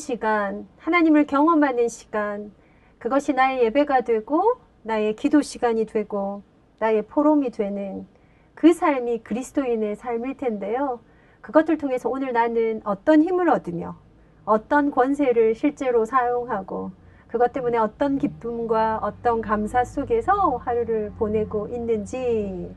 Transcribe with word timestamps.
시간, 0.00 0.66
하나님을 0.78 1.26
경험하는 1.26 1.88
시간, 1.88 2.50
그것이 2.98 3.34
나의 3.34 3.62
예배가 3.64 4.00
되고, 4.00 4.54
나의 4.82 5.14
기도 5.14 5.42
시간이 5.42 5.86
되고, 5.86 6.42
나의 6.78 7.02
포럼이 7.02 7.50
되는 7.50 8.06
그 8.54 8.72
삶이 8.72 9.18
그리스도인의 9.18 9.96
삶일 9.96 10.38
텐데요. 10.38 11.00
그것들 11.42 11.78
통해서 11.78 12.08
오늘 12.08 12.32
나는 12.32 12.80
어떤 12.84 13.22
힘을 13.22 13.48
얻으며, 13.50 13.96
어떤 14.44 14.90
권세를 14.90 15.54
실제로 15.54 16.04
사용하고, 16.04 16.90
그것 17.28 17.52
때문에 17.52 17.78
어떤 17.78 18.18
기쁨과 18.18 19.00
어떤 19.02 19.40
감사 19.40 19.84
속에서 19.84 20.56
하루를 20.56 21.12
보내고 21.18 21.68
있는지, 21.68 22.74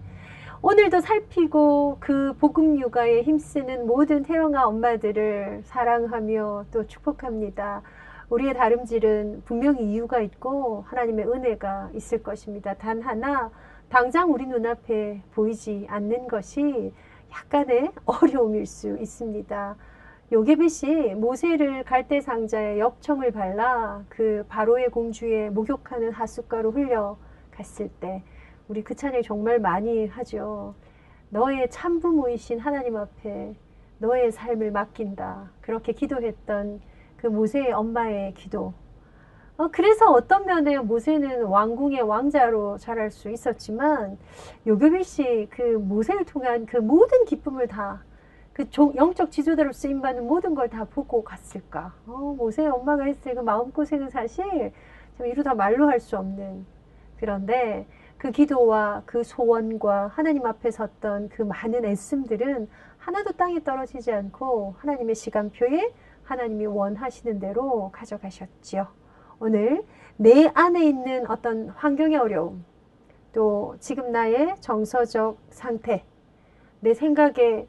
오늘도 0.66 1.02
살피고 1.02 1.98
그 2.00 2.34
복음 2.40 2.80
육아에 2.80 3.24
힘쓰는 3.24 3.86
모든 3.86 4.24
태영아 4.24 4.64
엄마들을 4.64 5.64
사랑하며 5.66 6.68
또 6.72 6.88
축복합니다. 6.88 7.82
우리의 8.30 8.54
다름질은 8.54 9.42
분명히 9.44 9.92
이유가 9.92 10.22
있고 10.22 10.86
하나님의 10.88 11.28
은혜가 11.28 11.90
있을 11.96 12.24
것입니다. 12.24 12.76
단 12.76 13.02
하나 13.02 13.52
당장 13.90 14.32
우리 14.32 14.46
눈앞에 14.46 15.22
보이지 15.34 15.88
않는 15.90 16.30
것이 16.30 16.94
약간의 17.30 17.92
어려움일 18.06 18.66
수 18.66 18.98
있습니다. 18.98 19.76
요게벳이 20.32 21.16
모세를 21.16 21.84
갈대 21.84 22.22
상자에 22.22 22.80
엽청을 22.80 23.32
발라 23.32 24.06
그 24.08 24.46
바로의 24.48 24.92
공주의 24.92 25.50
목욕하는 25.50 26.14
하숫가로 26.14 26.72
흘려 26.72 27.18
갔을 27.52 27.90
때 28.00 28.24
우리 28.68 28.84
그 28.84 28.96
찬양 28.96 29.22
정말 29.24 29.60
많이 29.60 30.08
하죠. 30.08 30.76
너의 31.30 31.70
참부모이신 31.70 32.60
하나님 32.60 32.96
앞에 32.96 33.56
너의 34.00 34.32
삶을 34.32 34.72
맡긴다. 34.72 35.52
그렇게 35.62 35.94
기도했던 35.94 36.82
그 37.18 37.28
모세의 37.28 37.72
엄마의 37.74 38.34
기도. 38.34 38.74
어, 39.58 39.68
그래서 39.72 40.12
어떤 40.12 40.46
면에 40.46 40.78
모세는 40.80 41.44
왕궁의 41.44 42.02
왕자로 42.02 42.78
자랄 42.80 43.12
수 43.12 43.30
있었지만 43.30 44.18
요교비 44.66 45.48
그 45.50 45.62
모세를 45.62 46.26
통한 46.26 46.66
그 46.66 46.78
모든 46.78 47.26
기쁨을 47.26 47.68
다 47.68 48.04
그 48.54 48.66
영적 48.96 49.32
지도자로 49.32 49.72
쓰임받는 49.74 50.28
모든 50.28 50.54
걸 50.54 50.70
다 50.70 50.86
보고 50.86 51.24
갔을까? 51.24 51.94
어, 52.06 52.36
모세의 52.38 52.70
엄마가 52.70 53.04
했을 53.06 53.34
그 53.36 53.40
마음고생은 53.42 54.10
사실 54.10 54.72
좀 55.18 55.26
이루다 55.28 55.56
말로 55.56 55.88
할 55.90 56.00
수 56.00 56.18
없는 56.18 56.66
그런데 57.18 57.88
그 58.24 58.32
기도와 58.32 59.04
그 59.06 59.22
소원과 59.22 60.08
하나님 60.08 60.46
앞에 60.46 60.72
섰던 60.72 61.28
그 61.28 61.42
많은 61.42 61.84
애씀들은 61.84 62.70
하나도 62.98 63.34
땅에 63.34 63.62
떨어지지 63.62 64.14
않고 64.14 64.76
하나님의 64.78 65.14
시간표에 65.14 65.92
하나님이 66.24 66.66
원하시는 66.68 67.42
대로 67.42 67.92
가져가셨지요. 67.92 68.88
오늘 69.42 69.84
내 70.16 70.50
안에 70.54 70.86
있는 70.86 71.30
어떤 71.30 71.68
환경의 71.72 72.18
어려움, 72.18 72.64
또 73.34 73.76
지금 73.82 74.14
나의 74.14 74.56
정서적 74.62 75.38
상태, 75.50 76.06
내 76.80 76.94
생각의 76.94 77.68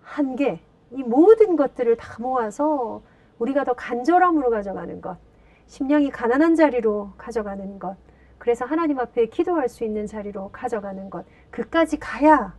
한계, 0.00 0.60
이 0.90 1.04
모든 1.04 1.54
것들을 1.54 1.96
다 1.98 2.16
모아서 2.20 3.00
우리가 3.38 3.62
더 3.62 3.74
간절함으로 3.74 4.50
가져가는 4.50 5.00
것, 5.00 5.18
심령이 5.66 6.10
가난한 6.10 6.56
자리로 6.56 7.12
가져가는 7.16 7.78
것, 7.78 7.96
그래서 8.44 8.66
하나님 8.66 9.00
앞에 9.00 9.28
기도할 9.28 9.70
수 9.70 9.84
있는 9.84 10.06
자리로 10.06 10.50
가져가는 10.52 11.08
것. 11.08 11.24
그까지 11.50 11.98
가야 11.98 12.54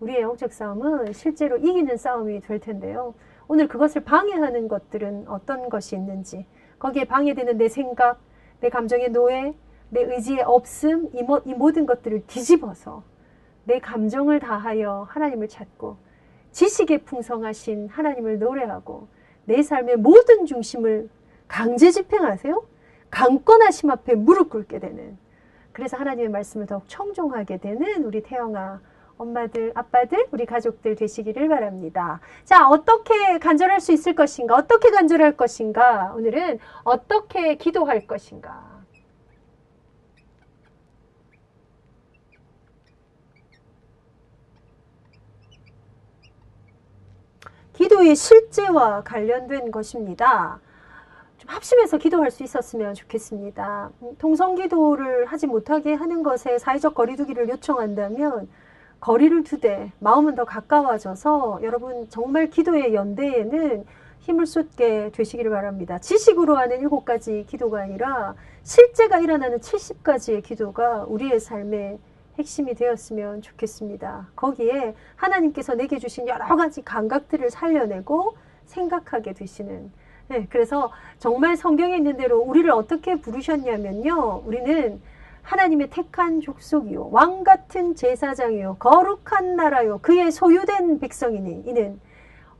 우리의 0.00 0.22
영적 0.22 0.52
싸움은 0.52 1.12
실제로 1.12 1.56
이기는 1.58 1.96
싸움이 1.96 2.40
될 2.40 2.58
텐데요. 2.58 3.14
오늘 3.46 3.68
그것을 3.68 4.02
방해하는 4.02 4.66
것들은 4.66 5.28
어떤 5.28 5.68
것이 5.68 5.94
있는지, 5.94 6.44
거기에 6.80 7.04
방해되는 7.04 7.56
내 7.56 7.68
생각, 7.68 8.18
내 8.58 8.68
감정의 8.68 9.12
노예, 9.12 9.54
내 9.90 10.02
의지의 10.02 10.42
없음, 10.42 11.10
이, 11.12 11.22
모, 11.22 11.40
이 11.44 11.54
모든 11.54 11.86
것들을 11.86 12.26
뒤집어서 12.26 13.04
내 13.62 13.78
감정을 13.78 14.40
다하여 14.40 15.06
하나님을 15.08 15.46
찾고 15.46 15.98
지식에 16.50 17.04
풍성하신 17.04 17.90
하나님을 17.90 18.40
노래하고 18.40 19.06
내 19.44 19.62
삶의 19.62 19.98
모든 19.98 20.46
중심을 20.46 21.08
강제 21.46 21.92
집행하세요? 21.92 22.66
강권하심 23.10 23.90
앞에 23.90 24.16
무릎 24.16 24.50
꿇게 24.50 24.80
되는 24.80 25.16
그래서 25.78 25.96
하나님의 25.96 26.28
말씀을 26.30 26.66
더욱 26.66 26.82
청종하게 26.88 27.58
되는 27.58 28.02
우리 28.02 28.20
태영아 28.20 28.80
엄마들, 29.16 29.70
아빠들, 29.76 30.26
우리 30.32 30.44
가족들 30.44 30.96
되시기를 30.96 31.46
바랍니다. 31.46 32.18
자, 32.44 32.68
어떻게 32.68 33.38
간절할 33.38 33.80
수 33.80 33.92
있을 33.92 34.16
것인가? 34.16 34.56
어떻게 34.56 34.90
간절할 34.90 35.36
것인가? 35.36 36.14
오늘은 36.16 36.58
어떻게 36.82 37.54
기도할 37.54 38.08
것인가? 38.08 38.82
기도의 47.74 48.16
실제와 48.16 49.04
관련된 49.04 49.70
것입니다. 49.70 50.58
합심해서 51.48 51.96
기도할 51.96 52.30
수 52.30 52.42
있었으면 52.42 52.94
좋겠습니다. 52.94 53.90
통성 54.18 54.54
기도를 54.54 55.26
하지 55.26 55.46
못하게 55.46 55.94
하는 55.94 56.22
것에 56.22 56.58
사회적 56.58 56.94
거리두기를 56.94 57.48
요청한다면 57.48 58.48
거리를 59.00 59.42
두되 59.44 59.92
마음은 59.98 60.34
더 60.34 60.44
가까워져서 60.44 61.60
여러분 61.62 62.08
정말 62.10 62.50
기도의 62.50 62.94
연대에는 62.94 63.86
힘을 64.20 64.44
쏟게 64.44 65.10
되시기를 65.12 65.50
바랍니다. 65.50 65.98
지식으로 65.98 66.56
하는 66.56 66.80
일곱 66.80 67.06
가지 67.06 67.46
기도가 67.48 67.80
아니라 67.80 68.34
실제가 68.62 69.18
일어나는 69.20 69.60
70가지의 69.60 70.42
기도가 70.42 71.04
우리의 71.04 71.40
삶의 71.40 71.98
핵심이 72.38 72.74
되었으면 72.74 73.40
좋겠습니다. 73.40 74.28
거기에 74.36 74.94
하나님께서 75.16 75.74
내게 75.74 75.98
주신 75.98 76.28
여러 76.28 76.56
가지 76.56 76.82
감각들을 76.82 77.50
살려내고 77.50 78.36
생각하게 78.66 79.32
되시는 79.32 79.90
네, 80.28 80.46
그래서 80.50 80.92
정말 81.18 81.56
성경에 81.56 81.96
있는 81.96 82.16
대로 82.16 82.38
우리를 82.40 82.70
어떻게 82.70 83.16
부르셨냐면요. 83.20 84.42
우리는 84.44 85.00
하나님의 85.42 85.88
택한 85.88 86.40
족속이요. 86.42 87.08
왕 87.10 87.42
같은 87.44 87.94
제사장이요. 87.94 88.76
거룩한 88.78 89.56
나라요. 89.56 89.98
그의 90.02 90.30
소유된 90.30 90.98
백성이니. 91.00 91.62
이는 91.66 91.98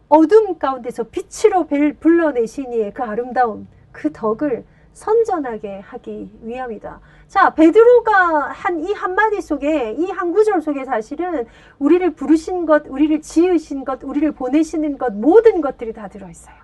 어둠 0.09 0.59
가운데서 0.59 1.05
빛으로 1.05 1.67
불러내시니의 2.01 2.95
그 2.95 3.03
아름다움, 3.03 3.69
그 3.93 4.11
덕을 4.13 4.65
선전하게 4.95 5.81
하기 5.81 6.31
위함이다. 6.43 7.01
자, 7.29 7.51
베드로가 7.55 8.49
한 8.49 8.81
이 8.81 8.93
한마디 8.95 9.43
속에, 9.43 9.93
이 9.93 10.11
한 10.11 10.33
구절 10.33 10.63
속에 10.63 10.87
사실은 10.87 11.47
우리를 11.79 12.15
부르신 12.15 12.65
것, 12.65 12.85
우리를 12.89 13.21
지으신 13.21 13.85
것, 13.85 14.03
우리를 14.03 14.33
보내시는 14.33 14.97
것, 14.97 15.13
모든 15.13 15.61
것들이 15.61 15.93
다 15.93 16.09
들어있어요. 16.09 16.57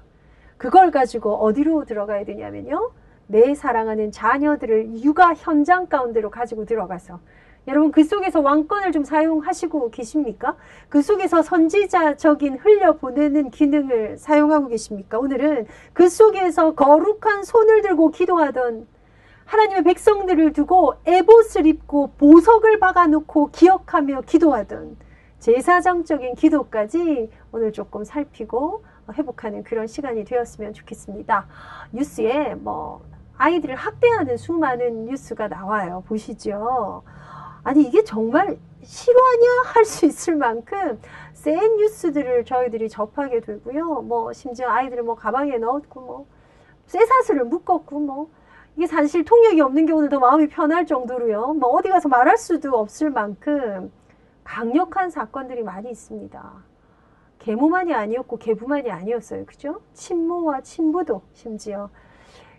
그걸 0.56 0.90
가지고 0.90 1.34
어디로 1.36 1.84
들어가야 1.84 2.24
되냐면요. 2.24 2.92
내 3.26 3.54
사랑하는 3.54 4.12
자녀들을 4.12 5.02
육아 5.02 5.34
현장 5.34 5.86
가운데로 5.86 6.30
가지고 6.30 6.64
들어가서 6.64 7.20
여러분 7.66 7.90
그 7.92 8.04
속에서 8.04 8.40
왕권을 8.40 8.92
좀 8.92 9.04
사용하시고 9.04 9.90
계십니까? 9.90 10.56
그 10.90 11.00
속에서 11.00 11.40
선지자적인 11.40 12.58
흘려보내는 12.58 13.50
기능을 13.50 14.18
사용하고 14.18 14.68
계십니까? 14.68 15.18
오늘은 15.18 15.66
그 15.94 16.08
속에서 16.10 16.74
거룩한 16.74 17.44
손을 17.44 17.80
들고 17.80 18.10
기도하던 18.10 18.86
하나님의 19.46 19.82
백성들을 19.84 20.52
두고 20.52 20.94
에봇을 21.06 21.66
입고 21.66 22.12
보석을 22.18 22.78
박아놓고 22.78 23.50
기억하며 23.50 24.22
기도하던 24.22 24.96
제사장적인 25.38 26.34
기도까지 26.34 27.30
오늘 27.52 27.72
조금 27.72 28.04
살피고 28.04 28.84
회복하는 29.12 29.62
그런 29.62 29.86
시간이 29.86 30.24
되었으면 30.24 30.72
좋겠습니다. 30.72 31.46
뉴스에 31.92 32.54
뭐 32.54 33.02
아이들을 33.36 33.74
학대하는 33.74 34.36
수많은 34.36 35.06
뉴스가 35.06 35.48
나와요. 35.48 36.02
보시죠. 36.06 37.02
아니 37.64 37.82
이게 37.82 38.04
정말 38.04 38.58
실화냐 38.82 39.62
할 39.74 39.84
수 39.84 40.06
있을 40.06 40.36
만큼 40.36 41.00
센 41.32 41.76
뉴스들을 41.76 42.44
저희들이 42.44 42.88
접하게 42.88 43.40
되고요. 43.40 44.02
뭐 44.02 44.32
심지어 44.32 44.68
아이들을 44.68 45.02
뭐 45.02 45.14
가방에 45.14 45.56
넣었고 45.58 46.00
뭐 46.00 46.26
쇠사슬을 46.86 47.44
묶었고 47.44 47.98
뭐 48.00 48.30
이게 48.76 48.86
사실 48.86 49.24
통역이 49.24 49.60
없는 49.60 49.86
경우는 49.86 50.08
더 50.10 50.18
마음이 50.18 50.48
편할 50.48 50.86
정도로요. 50.86 51.54
뭐 51.54 51.70
어디 51.70 51.88
가서 51.88 52.08
말할 52.08 52.36
수도 52.36 52.76
없을 52.78 53.10
만큼 53.10 53.92
강력한 54.42 55.10
사건들이 55.10 55.62
많이 55.62 55.90
있습니다. 55.90 56.52
계모만이 57.44 57.92
아니었고 57.92 58.38
계부만이 58.38 58.90
아니었어요. 58.90 59.44
그죠? 59.44 59.82
친모와 59.92 60.62
친부도 60.62 61.20
심지어. 61.34 61.90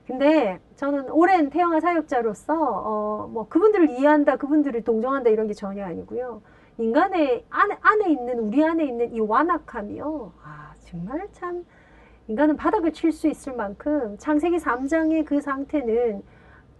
근데 0.05 0.59
저는 0.75 1.09
오랜 1.09 1.49
태영아 1.49 1.79
사역자로서 1.79 2.53
어, 2.53 3.27
뭐 3.27 3.47
그분들을 3.47 3.89
이해한다, 3.89 4.35
그분들을 4.35 4.83
동정한다 4.83 5.31
이런 5.31 5.47
게 5.47 5.53
전혀 5.55 5.83
아니고요. 5.85 6.43
인간의 6.77 7.45
안에, 7.49 7.77
안에 7.81 8.09
있는 8.11 8.39
우리 8.39 8.63
안에 8.63 8.85
있는 8.85 9.11
이 9.15 9.19
완악함이요. 9.19 10.33
아 10.43 10.73
정말 10.81 11.27
참 11.31 11.65
인간은 12.27 12.55
바닥을 12.55 12.93
칠 12.93 13.11
수 13.11 13.27
있을 13.27 13.53
만큼 13.55 14.17
창세기 14.19 14.57
3장의 14.57 15.25
그 15.25 15.41
상태는 15.41 16.21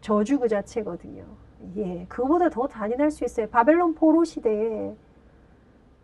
저주 0.02 0.40
그 0.40 0.48
자체거든요. 0.48 1.24
예, 1.78 2.06
그거보다 2.08 2.50
더 2.50 2.68
잔인할 2.68 3.10
수 3.10 3.26
있어요. 3.26 3.48
바벨론 3.50 3.96
포로 3.96 4.24
시대에 4.24 4.96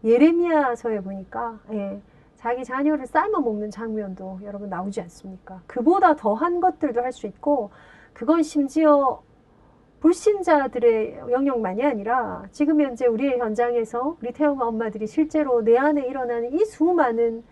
예레미야서에 0.03 1.01
보니까 1.01 1.59
예, 1.71 2.01
자기 2.36 2.63
자녀를 2.63 3.06
삶아 3.06 3.39
먹는 3.39 3.69
장면도 3.69 4.39
여러분 4.44 4.69
나오지 4.69 5.01
않습니까? 5.01 5.62
그보다 5.68 6.15
더한 6.15 6.59
것들도 6.59 7.01
할 7.01 7.12
수 7.12 7.27
있고 7.27 7.71
그건 8.13 8.44
심지어 8.44 9.21
불신자들의 10.00 11.19
영역만이 11.30 11.83
아니라 11.86 12.44
지금 12.51 12.81
현재 12.81 13.06
우리의 13.06 13.38
현장에서 13.39 14.18
우리 14.21 14.31
태영아 14.33 14.65
엄마들이 14.65 15.06
실제로 15.07 15.62
내 15.63 15.77
안에 15.77 16.06
일어나는 16.07 16.54
이 16.54 16.65
수많은 16.65 17.44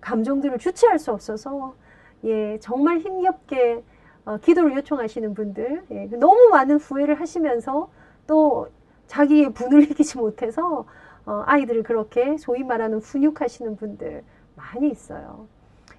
감정들을 0.00 0.58
주체할 0.58 0.98
수 0.98 1.12
없어서 1.12 1.74
예 2.24 2.58
정말 2.60 2.98
힘겹게 2.98 3.82
어, 4.26 4.36
기도를 4.38 4.74
요청하시는 4.76 5.34
분들 5.34 5.84
예, 5.90 6.06
너무 6.18 6.48
많은 6.50 6.76
후회를 6.76 7.20
하시면서 7.20 7.90
또 8.26 8.68
자기의 9.06 9.52
분을 9.54 9.82
이기지 9.90 10.18
못해서 10.18 10.86
어, 11.26 11.42
아이들을 11.46 11.82
그렇게 11.82 12.36
소위 12.36 12.62
말하는 12.62 12.98
훈육하시는 12.98 13.76
분들 13.76 14.22
많이 14.56 14.90
있어요. 14.90 15.46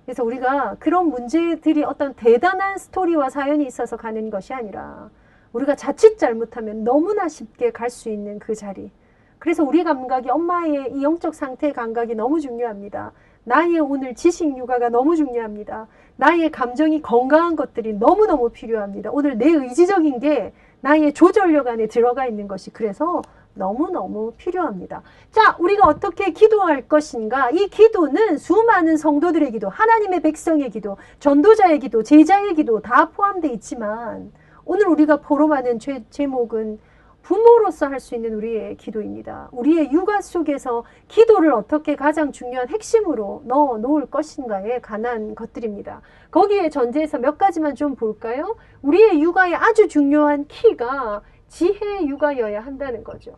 그래서 0.06 0.24
우리가 0.24 0.76
그런 0.80 1.10
문제들이 1.10 1.84
어떤 1.84 2.14
대단한 2.14 2.78
스토리와 2.78 3.30
사연이 3.30 3.66
있어서 3.66 3.98
가는 3.98 4.30
것이 4.30 4.54
아니라 4.54 5.10
우리가 5.54 5.76
자칫 5.76 6.18
잘못하면 6.18 6.84
너무나 6.84 7.28
쉽게 7.28 7.72
갈 7.72 7.90
수 7.90 8.10
있는 8.10 8.40
그 8.40 8.54
자리. 8.54 8.92
그래서 9.40 9.64
우리 9.64 9.84
감각이 9.84 10.30
엄마의 10.30 10.92
이 10.94 11.04
영적 11.04 11.34
상태의 11.34 11.74
감각이 11.74 12.16
너무 12.16 12.40
중요합니다. 12.40 13.12
나의 13.44 13.80
오늘 13.80 14.16
지식 14.16 14.58
육아가 14.58 14.90
너무 14.90 15.16
중요합니다. 15.16 15.88
나의 16.18 16.52
감정이 16.52 17.02
건강한 17.02 17.56
것들이 17.56 17.94
너무너무 17.94 18.50
필요합니다. 18.50 19.12
오늘 19.12 19.38
내 19.38 19.50
의지적인 19.50 20.20
게 20.20 20.54
나의 20.82 21.14
조절력 21.14 21.68
안에 21.68 21.88
들어가 21.88 22.26
있는 22.26 22.48
것이 22.48 22.72
그래서 22.72 23.22
너무너무 23.56 24.34
필요합니다. 24.38 25.02
자, 25.32 25.56
우리가 25.60 25.88
어떻게 25.88 26.32
기도할 26.32 26.88
것인가? 26.88 27.50
이 27.52 27.68
기도는 27.68 28.38
수많은 28.38 28.98
성도들의 28.98 29.52
기도, 29.52 29.70
하나님의 29.70 30.22
백성의 30.22 30.70
기도, 30.70 30.98
전도자의 31.20 31.80
기도, 31.80 32.04
제자의 32.04 32.54
기도 32.56 32.82
다 32.82 33.10
포함되어 33.10 33.52
있지만 33.54 34.32
오늘 34.66 34.88
우리가 34.88 35.18
포럼하는 35.22 35.80
죄, 35.80 36.04
제목은 36.10 36.80
부모로서 37.22 37.88
할 37.88 38.00
수 38.00 38.14
있는 38.14 38.36
우리의 38.36 38.78
기도입니다. 38.78 39.50
우리의 39.52 39.92
육아 39.92 40.22
속에서 40.22 40.84
기도를 41.08 41.54
어떻게 41.54 41.96
가장 41.96 42.32
중요한 42.32 42.70
핵심으로 42.70 43.42
넣어 43.46 43.80
놓을 43.80 44.06
것인가에 44.12 44.80
관한 44.82 45.34
것들입니다. 45.34 46.02
거기에 46.30 46.70
전제해서 46.70 47.18
몇 47.18 47.40
가지만 47.40 47.74
좀 47.74 47.96
볼까요? 47.96 48.56
우리의 48.84 49.24
육아의 49.24 49.56
아주 49.56 49.88
중요한 49.88 50.46
키가 50.48 51.24
지혜 51.48 52.06
육아여야 52.06 52.62
한다는 52.62 53.04
거죠. 53.04 53.36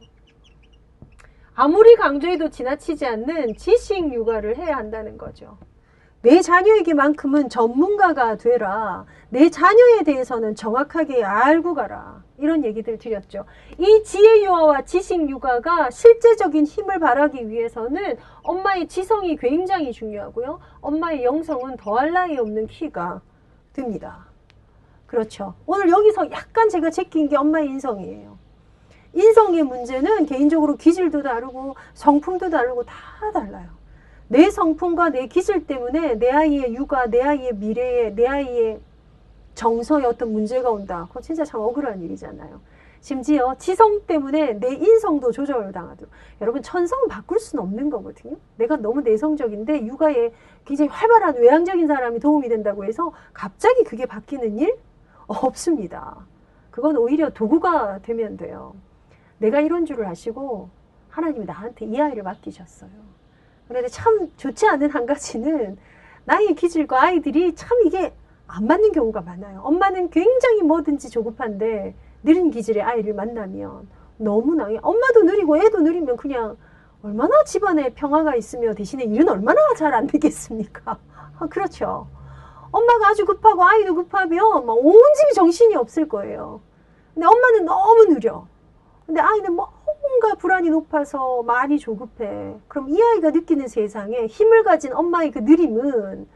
아무리 1.54 1.96
강조해도 1.96 2.50
지나치지 2.50 3.06
않는 3.06 3.56
지식 3.58 4.14
육아를 4.14 4.58
해야 4.58 4.78
한다는 4.78 5.18
거죠. 5.18 5.58
내 6.22 6.42
자녀에게만큼은 6.42 7.50
전문가가 7.50 8.38
되라. 8.38 9.06
내 9.30 9.50
자녀에 9.50 10.04
대해서는 10.04 10.56
정확하게 10.56 11.24
알고 11.24 11.74
가라. 11.74 12.24
이런 12.38 12.64
얘기들 12.64 12.98
드렸죠. 12.98 13.46
이 13.78 14.04
지혜 14.04 14.44
유아와 14.44 14.84
지식 14.84 15.30
육아가 15.30 15.90
실제적인 15.90 16.66
힘을 16.66 17.00
발하기 17.00 17.50
위해서는 17.50 18.18
엄마의 18.44 18.88
지성이 18.88 19.36
굉장히 19.36 19.92
중요하고요. 19.92 20.60
엄마의 20.82 21.24
영성은 21.24 21.78
더할 21.78 22.12
나위 22.12 22.38
없는 22.38 22.68
키가 22.68 23.22
됩니다. 23.74 24.28
그렇죠. 25.08 25.56
오늘 25.66 25.90
여기서 25.90 26.30
약간 26.32 26.70
제가 26.70 26.90
제낀 26.92 27.28
게 27.30 27.38
엄마의 27.38 27.68
인성이에요. 27.68 28.38
인성의 29.14 29.64
문제는 29.64 30.26
개인적으로 30.26 30.76
기질도 30.76 31.24
다르고 31.24 31.76
성품도 31.94 32.50
다르고 32.50 32.84
다 32.84 32.96
달라요. 33.34 33.70
내 34.28 34.52
성품과 34.52 35.10
내 35.10 35.28
기질 35.28 35.66
때문에 35.66 36.16
내 36.16 36.30
아이의 36.30 36.76
육아, 36.76 37.08
내 37.08 37.22
아이의 37.22 37.56
미래에, 37.56 38.14
내 38.14 38.28
아이의 38.28 38.80
정서에 39.56 40.04
어떤 40.06 40.34
문제가 40.34 40.70
온다. 40.70 41.06
그건 41.08 41.24
진짜 41.24 41.44
참 41.46 41.62
억울한 41.62 42.04
일이잖아요. 42.04 42.60
심지어 43.00 43.56
지성 43.58 44.02
때문에 44.06 44.60
내 44.60 44.74
인성도 44.74 45.32
조절을 45.32 45.72
당하죠. 45.72 46.06
여러분 46.42 46.62
천성은 46.62 47.08
바꿀 47.08 47.40
수는 47.40 47.64
없는 47.64 47.90
거거든요. 47.90 48.36
내가 48.58 48.76
너무 48.76 49.02
내성적인데 49.02 49.86
육아에 49.86 50.32
굉장히 50.66 50.90
활발한 50.90 51.38
외향적인 51.38 51.88
사람이 51.88 52.20
도움이 52.20 52.50
된다고 52.50 52.84
해서 52.84 53.14
갑자기 53.34 53.84
그게 53.84 54.06
바뀌는 54.06 54.58
일 54.58 54.78
없습니다. 55.28 56.26
그건 56.72 56.98
오히려 56.98 57.30
도구가 57.32 58.00
되면 58.04 58.38
돼요. 58.38 58.76
내가 59.40 59.60
이런 59.60 59.86
줄을 59.86 60.06
아시고 60.06 60.70
하나님이 61.10 61.46
나한테 61.46 61.86
이 61.86 62.00
아이를 62.00 62.24
맡기셨어요. 62.24 62.90
그런데 63.68 63.90
참 63.90 64.32
좋지 64.38 64.68
않은 64.68 64.90
한 64.92 65.06
가지는 65.06 65.78
나의 66.26 66.56
기질과 66.56 67.02
아이들이 67.04 67.56
참 67.56 67.78
이게 67.86 68.14
안 68.48 68.66
맞는 68.66 68.92
경우가 68.94 69.22
많아요. 69.22 69.62
엄마는 69.62 70.10
굉장히 70.10 70.62
뭐든지 70.64 71.10
조급한데 71.10 71.96
느린 72.24 72.50
기질의 72.52 72.84
아이를 72.84 73.14
만나면 73.14 73.88
너무나 74.18 74.66
엄마도 74.82 75.24
느리고 75.24 75.58
애도 75.58 75.82
느리면 75.82 76.18
그냥 76.18 76.58
얼마나 77.04 77.44
집안에 77.44 77.94
평화가 77.94 78.36
있으며 78.36 78.74
대신에 78.74 79.04
일은 79.04 79.30
얼마나 79.30 79.60
잘 79.78 79.94
안 79.94 80.08
되겠습니까? 80.08 80.98
아, 81.40 81.48
그렇죠. 81.48 82.08
엄마가 82.78 83.10
아주 83.10 83.26
급하고 83.26 83.64
아이도 83.64 83.96
급하면 83.96 84.66
막 84.66 84.74
온 84.76 84.94
집이 85.16 85.34
정신이 85.34 85.76
없을 85.76 86.08
거예요. 86.08 86.62
근데 87.14 87.26
엄마는 87.28 87.66
너무 87.66 88.06
느려. 88.06 88.46
근데 89.06 89.22
아이는 89.22 89.54
뭔가 89.54 90.36
불안이 90.38 90.70
높아서 90.70 91.42
많이 91.44 91.80
조급해. 91.80 92.58
그럼 92.68 92.90
이 92.90 93.02
아이가 93.02 93.32
느끼는 93.32 93.68
세상에 93.68 94.28
힘을 94.28 94.64
가진 94.64 94.94
엄마의 94.94 95.32
그 95.32 95.40
느림은 95.40 96.28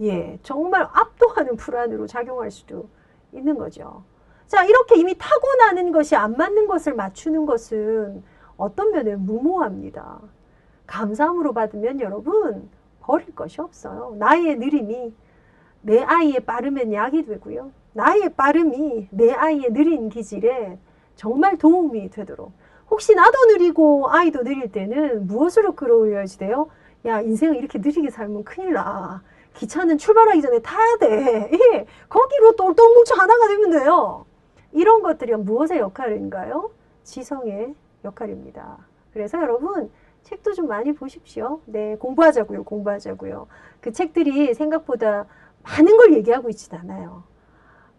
예, 0.00 0.38
정말 0.42 0.88
압도하는 0.92 1.56
불안으로 1.56 2.06
작용할 2.06 2.50
수도 2.50 2.88
있는 3.32 3.56
거죠. 3.58 4.02
자, 4.46 4.64
이렇게 4.64 4.96
이미 4.96 5.14
타고나는 5.16 5.92
것이 5.92 6.16
안 6.16 6.36
맞는 6.36 6.66
것을 6.66 6.94
맞추는 6.94 7.46
것은 7.46 8.22
어떤 8.56 8.90
면에 8.90 9.16
무모합니다. 9.16 10.20
감사함으로 10.86 11.52
받으면 11.52 12.00
여러분 12.00 12.68
버릴 13.00 13.34
것이 13.34 13.60
없어요. 13.60 14.14
나의 14.18 14.56
느림이 14.56 15.14
내 15.84 16.02
아이의 16.02 16.40
빠르면 16.40 16.94
약이 16.94 17.26
되고요. 17.26 17.70
나의 17.92 18.30
빠름이 18.30 19.08
내 19.10 19.32
아이의 19.32 19.72
느린 19.72 20.08
기질에 20.08 20.78
정말 21.14 21.58
도움이 21.58 22.08
되도록. 22.10 22.52
혹시 22.90 23.14
나도 23.14 23.36
느리고 23.52 24.08
아이도 24.10 24.42
느릴 24.42 24.72
때는 24.72 25.26
무엇으로 25.26 25.74
끌어올려야지 25.74 26.38
돼요? 26.38 26.68
야, 27.04 27.20
인생을 27.20 27.56
이렇게 27.56 27.78
느리게 27.78 28.10
살면 28.10 28.44
큰일 28.44 28.72
나. 28.72 29.22
기차는 29.52 29.98
출발하기 29.98 30.40
전에 30.40 30.58
타야 30.60 30.96
돼. 30.96 31.50
예, 31.52 31.86
거기로 32.08 32.56
똘똘 32.56 32.88
뭉쳐 32.94 33.14
하나가 33.14 33.46
되면 33.46 33.70
돼요. 33.70 34.24
이런 34.72 35.02
것들이 35.02 35.34
무엇의 35.36 35.78
역할인가요? 35.78 36.70
지성의 37.02 37.74
역할입니다. 38.04 38.78
그래서 39.12 39.38
여러분, 39.38 39.90
책도 40.22 40.54
좀 40.54 40.66
많이 40.66 40.94
보십시오. 40.94 41.60
네, 41.66 41.96
공부하자고요, 41.96 42.64
공부하자고요. 42.64 43.46
그 43.80 43.92
책들이 43.92 44.54
생각보다 44.54 45.26
많은 45.64 45.96
걸 45.96 46.14
얘기하고 46.14 46.48
있진 46.50 46.74
않아요. 46.78 47.24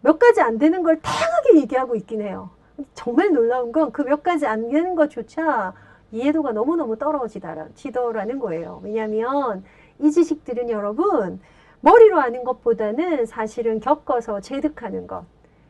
몇 0.00 0.18
가지 0.18 0.40
안 0.40 0.58
되는 0.58 0.82
걸 0.82 1.00
다양하게 1.00 1.58
얘기하고 1.60 1.96
있긴 1.96 2.22
해요. 2.22 2.50
정말 2.94 3.32
놀라운 3.32 3.72
건 3.72 3.90
그 3.90 4.04
몇 4.04 4.22
가지 4.22 4.46
안 4.46 4.68
되는 4.68 4.94
것조차 4.94 5.72
이해도가 6.12 6.52
너무너무 6.52 6.96
떨어지더라는 6.98 8.38
거예요. 8.38 8.80
왜냐하면 8.84 9.64
이 9.98 10.10
지식들은 10.10 10.70
여러분 10.70 11.40
머리로 11.80 12.20
아는 12.20 12.44
것보다는 12.44 13.26
사실은 13.26 13.80
겪어서 13.80 14.40
체득하는 14.40 15.06
것. 15.06 15.24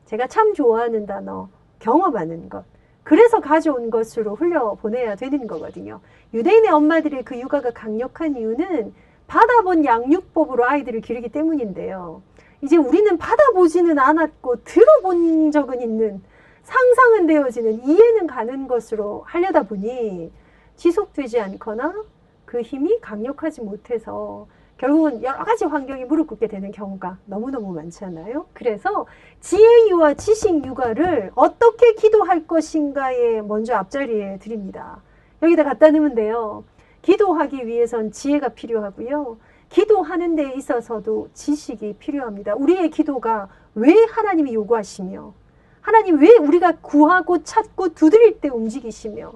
제가 0.06 0.26
참 0.28 0.54
좋아하는 0.54 1.06
단어 1.06 1.48
경험하는 1.78 2.48
것. 2.48 2.64
그래서 3.02 3.40
가져온 3.40 3.90
것으로 3.90 4.34
흘려보내야 4.34 5.14
되는 5.14 5.46
거거든요. 5.46 6.00
유대인의 6.34 6.70
엄마들의 6.70 7.24
그 7.24 7.38
육아가 7.38 7.70
강력한 7.70 8.36
이유는 8.36 8.92
받아본 9.26 9.84
양육법으로 9.84 10.64
아이들을 10.64 11.00
기르기 11.00 11.28
때문인데요. 11.28 12.22
이제 12.62 12.76
우리는 12.76 13.18
받아보지는 13.18 13.98
않았고 13.98 14.64
들어본 14.64 15.50
적은 15.50 15.80
있는 15.80 16.22
상상은 16.62 17.26
되어지는 17.26 17.84
이해는 17.84 18.26
가는 18.26 18.66
것으로 18.66 19.22
하려다 19.26 19.62
보니 19.64 20.32
지속되지 20.76 21.40
않거나 21.40 22.04
그 22.44 22.60
힘이 22.60 22.98
강력하지 23.00 23.60
못해서 23.62 24.46
결국은 24.78 25.22
여러 25.22 25.42
가지 25.44 25.64
환경이 25.64 26.04
무릎 26.04 26.26
꿇게 26.26 26.48
되는 26.48 26.70
경우가 26.70 27.18
너무너무 27.24 27.72
많잖아요. 27.72 28.46
그래서 28.52 29.06
지혜유와 29.40 30.14
지식 30.14 30.64
육아를 30.66 31.32
어떻게 31.34 31.94
기도할 31.94 32.46
것인가에 32.46 33.40
먼저 33.42 33.74
앞자리에 33.74 34.38
드립니다. 34.38 35.00
여기다 35.42 35.64
갖다 35.64 35.90
넣으면 35.90 36.14
돼요. 36.14 36.64
기도하기 37.06 37.68
위해선 37.68 38.10
지혜가 38.10 38.48
필요하고요. 38.48 39.38
기도하는 39.68 40.34
데 40.34 40.52
있어서도 40.56 41.28
지식이 41.34 41.94
필요합니다. 42.00 42.56
우리의 42.56 42.90
기도가 42.90 43.48
왜 43.76 43.94
하나님이 44.10 44.54
요구하시며 44.54 45.32
하나님 45.80 46.18
왜 46.20 46.36
우리가 46.36 46.78
구하고 46.82 47.44
찾고 47.44 47.94
두드릴 47.94 48.40
때 48.40 48.48
움직이시며 48.48 49.34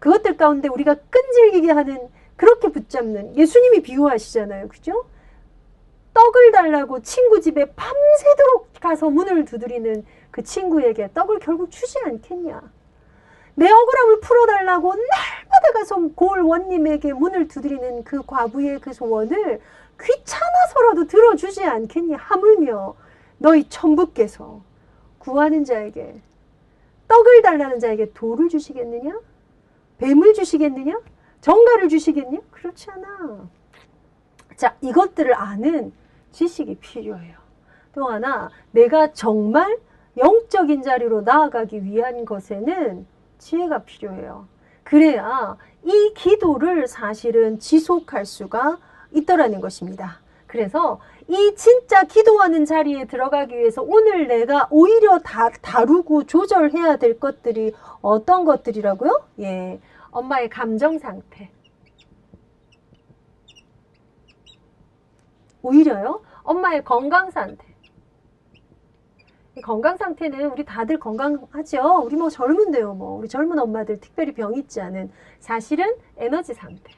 그것들 0.00 0.36
가운데 0.36 0.66
우리가 0.66 0.96
끈질기게 0.96 1.70
하는 1.70 2.08
그렇게 2.34 2.72
붙잡는 2.72 3.36
예수님이 3.36 3.82
비유하시잖아요. 3.82 4.66
그죠? 4.66 5.04
떡을 6.14 6.50
달라고 6.50 7.02
친구 7.02 7.40
집에 7.40 7.66
밤새도록 7.66 8.72
가서 8.80 9.08
문을 9.10 9.44
두드리는 9.44 10.04
그 10.32 10.42
친구에게 10.42 11.10
떡을 11.14 11.38
결국 11.38 11.70
주지 11.70 12.00
않겠냐. 12.04 12.81
내 13.54 13.70
억울함을 13.70 14.20
풀어달라고 14.20 14.94
날마다 14.94 15.72
가서 15.74 15.96
골 16.14 16.40
원님에게 16.40 17.12
문을 17.12 17.48
두드리는 17.48 18.04
그 18.04 18.22
과부의 18.22 18.80
그 18.80 18.92
소원을 18.92 19.60
귀찮아서라도 20.00 21.06
들어주지 21.06 21.64
않겠냐. 21.64 22.16
하물며 22.16 22.94
너희 23.38 23.68
천부께서 23.68 24.62
구하는 25.18 25.64
자에게 25.64 26.20
떡을 27.08 27.42
달라는 27.42 27.78
자에게 27.78 28.12
돌을 28.12 28.48
주시겠느냐? 28.48 29.20
뱀을 29.98 30.34
주시겠느냐? 30.34 30.98
정가를 31.40 31.88
주시겠냐? 31.88 32.38
그렇지 32.50 32.90
않아. 32.90 33.48
자, 34.56 34.76
이것들을 34.80 35.34
아는 35.34 35.92
지식이 36.30 36.76
필요해요. 36.76 37.36
또 37.94 38.06
하나, 38.06 38.48
내가 38.70 39.12
정말 39.12 39.78
영적인 40.16 40.82
자리로 40.82 41.22
나아가기 41.22 41.84
위한 41.84 42.24
것에는 42.24 43.06
지혜가 43.42 43.80
필요해요. 43.80 44.46
그래야 44.84 45.56
이 45.82 46.14
기도를 46.14 46.86
사실은 46.86 47.58
지속할 47.58 48.24
수가 48.24 48.78
있더라는 49.10 49.60
것입니다. 49.60 50.20
그래서 50.46 51.00
이 51.28 51.54
진짜 51.56 52.04
기도하는 52.04 52.64
자리에 52.64 53.06
들어가기 53.06 53.56
위해서 53.56 53.82
오늘 53.82 54.28
내가 54.28 54.68
오히려 54.70 55.18
다, 55.18 55.50
다루고 55.50 56.24
조절해야 56.24 56.96
될 56.96 57.18
것들이 57.18 57.72
어떤 58.00 58.44
것들이라고요? 58.44 59.24
예. 59.40 59.80
엄마의 60.10 60.48
감정 60.48 60.98
상태. 60.98 61.50
오히려요. 65.62 66.22
엄마의 66.42 66.84
건강 66.84 67.30
상태. 67.30 67.71
건강 69.60 69.96
상태는 69.96 70.50
우리 70.50 70.64
다들 70.64 70.98
건강하죠. 70.98 72.02
우리 72.04 72.16
뭐 72.16 72.30
젊은데요. 72.30 72.94
뭐 72.94 73.18
우리 73.18 73.28
젊은 73.28 73.58
엄마들 73.58 74.00
특별히 74.00 74.32
병 74.32 74.54
있지 74.54 74.80
않은 74.80 75.10
사실은 75.40 75.94
에너지 76.16 76.54
상태. 76.54 76.92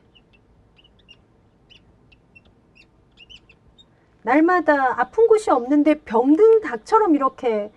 날마다 4.22 5.00
아픈 5.00 5.26
곳이 5.26 5.50
없는데 5.50 6.00
병든 6.02 6.60
닭처럼 6.62 7.14
이렇게 7.14 7.70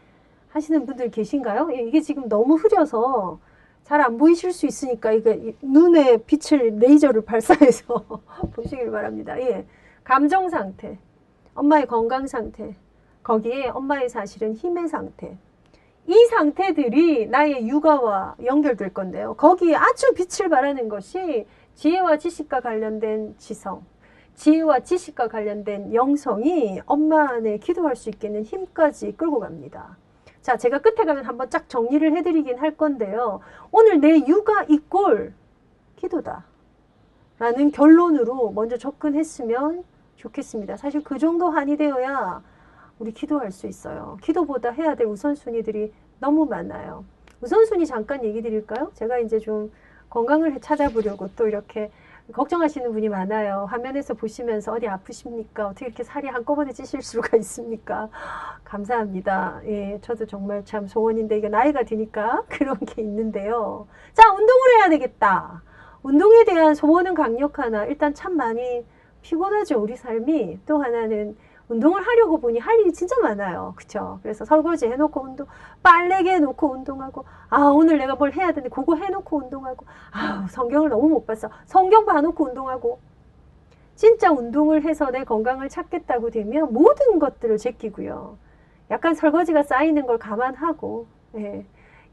하시는 0.49 0.85
분들 0.85 1.11
계신가요? 1.11 1.69
예, 1.73 1.81
이게 1.81 1.99
지금 2.01 2.29
너무 2.29 2.55
흐려서 2.55 3.39
잘 3.83 4.01
안 4.01 4.17
보이실 4.17 4.51
수 4.51 4.65
있으니까 4.65 5.11
이게 5.13 5.55
눈에 5.61 6.17
빛을 6.17 6.77
레이저를 6.79 7.21
발사해서 7.25 8.21
보시길 8.53 8.91
바랍니다. 8.91 9.39
예. 9.39 9.65
감정 10.03 10.49
상태, 10.49 10.97
엄마의 11.53 11.85
건강 11.87 12.27
상태, 12.27 12.75
거기에 13.27 13.67
엄마의 13.67 14.07
사실은 14.07 14.53
힘의 14.53 14.87
상태. 14.87 15.37
이 16.05 16.13
상태들이 16.27 17.27
나의 17.27 17.67
육아와 17.67 18.37
연결될 18.45 18.93
건데요. 18.93 19.33
거기에 19.33 19.75
아주 19.75 20.13
빛을 20.13 20.49
발하는 20.49 20.87
것이 20.87 21.45
지혜와 21.75 22.19
지식과 22.19 22.61
관련된 22.61 23.35
지성, 23.37 23.83
지혜와 24.35 24.79
지식과 24.79 25.27
관련된 25.27 25.93
영성이 25.93 26.79
엄마 26.85 27.29
안에 27.29 27.57
기도할 27.57 27.97
수 27.97 28.09
있게는 28.09 28.43
힘까지 28.43 29.17
끌고 29.17 29.41
갑니다. 29.41 29.97
자, 30.41 30.55
제가 30.55 30.79
끝에 30.79 31.03
가면 31.03 31.25
한번 31.25 31.49
쫙 31.49 31.67
정리를 31.67 32.15
해드리긴 32.15 32.59
할 32.59 32.77
건데요. 32.77 33.41
오늘 33.73 33.99
내 33.99 34.25
육아 34.25 34.63
이꼴 34.69 35.33
기도다. 35.97 36.45
라는 37.39 37.71
결론으로 37.71 38.51
먼저 38.51 38.77
접근했으면 38.77 39.83
좋겠습니다. 40.15 40.77
사실 40.77 41.03
그 41.03 41.19
정도 41.19 41.49
한이 41.49 41.75
되어야 41.75 42.41
우리 42.99 43.11
기도할 43.11 43.51
수 43.51 43.67
있어요. 43.67 44.17
기도보다 44.21 44.71
해야 44.71 44.95
될 44.95 45.07
우선순위들이 45.07 45.93
너무 46.19 46.45
많아요. 46.45 47.05
우선순위 47.41 47.85
잠깐 47.85 48.23
얘기 48.23 48.41
드릴까요? 48.41 48.91
제가 48.95 49.19
이제 49.19 49.39
좀 49.39 49.71
건강을 50.09 50.59
찾아보려고 50.61 51.29
또 51.35 51.47
이렇게 51.47 51.91
걱정하시는 52.33 52.91
분이 52.91 53.07
많아요. 53.09 53.67
화면에서 53.69 54.13
보시면서 54.13 54.73
어디 54.73 54.87
아프십니까? 54.87 55.67
어떻게 55.67 55.85
이렇게 55.85 56.03
살이 56.03 56.27
한꺼번에 56.27 56.73
찌실 56.73 57.01
수가 57.01 57.37
있습니까? 57.37 58.09
감사합니다. 58.65 59.61
예, 59.65 59.99
저도 60.01 60.25
정말 60.25 60.65
참 60.65 60.87
소원인데 60.87 61.37
이게 61.37 61.47
나이가 61.47 61.83
드니까 61.83 62.43
그런 62.49 62.77
게 62.79 63.01
있는데요. 63.01 63.87
자, 64.13 64.29
운동을 64.29 64.77
해야 64.77 64.89
되겠다. 64.89 65.61
운동에 66.03 66.43
대한 66.43 66.75
소원은 66.75 67.13
강력하나 67.13 67.85
일단 67.85 68.13
참 68.13 68.35
많이 68.35 68.85
피곤하죠. 69.21 69.79
우리 69.81 69.95
삶이. 69.95 70.59
또 70.65 70.81
하나는 70.81 71.37
운동을 71.69 72.01
하려고 72.05 72.39
보니 72.39 72.59
할 72.59 72.79
일이 72.79 72.93
진짜 72.93 73.15
많아요. 73.21 73.73
그쵸? 73.75 74.19
그래서 74.23 74.45
설거지 74.45 74.87
해놓고 74.87 75.21
운동, 75.21 75.47
빨래개 75.83 76.31
해놓고 76.31 76.71
운동하고, 76.71 77.25
아, 77.49 77.63
오늘 77.63 77.97
내가 77.97 78.15
뭘 78.15 78.31
해야 78.33 78.47
되는데 78.47 78.69
그거 78.69 78.95
해놓고 78.95 79.37
운동하고, 79.37 79.85
아 80.11 80.47
성경을 80.49 80.89
너무 80.89 81.09
못 81.09 81.25
봤어. 81.25 81.49
성경 81.65 82.05
봐놓고 82.05 82.45
운동하고. 82.45 82.99
진짜 83.95 84.31
운동을 84.31 84.83
해서 84.83 85.09
내 85.09 85.23
건강을 85.23 85.69
찾겠다고 85.69 86.29
되면 86.29 86.71
모든 86.71 87.17
것들을 87.19 87.57
제끼고요. 87.57 88.37
약간 88.91 89.15
설거지가 89.15 89.63
쌓이는 89.63 90.05
걸 90.05 90.17
감안하고, 90.19 91.07
예. 91.35 91.65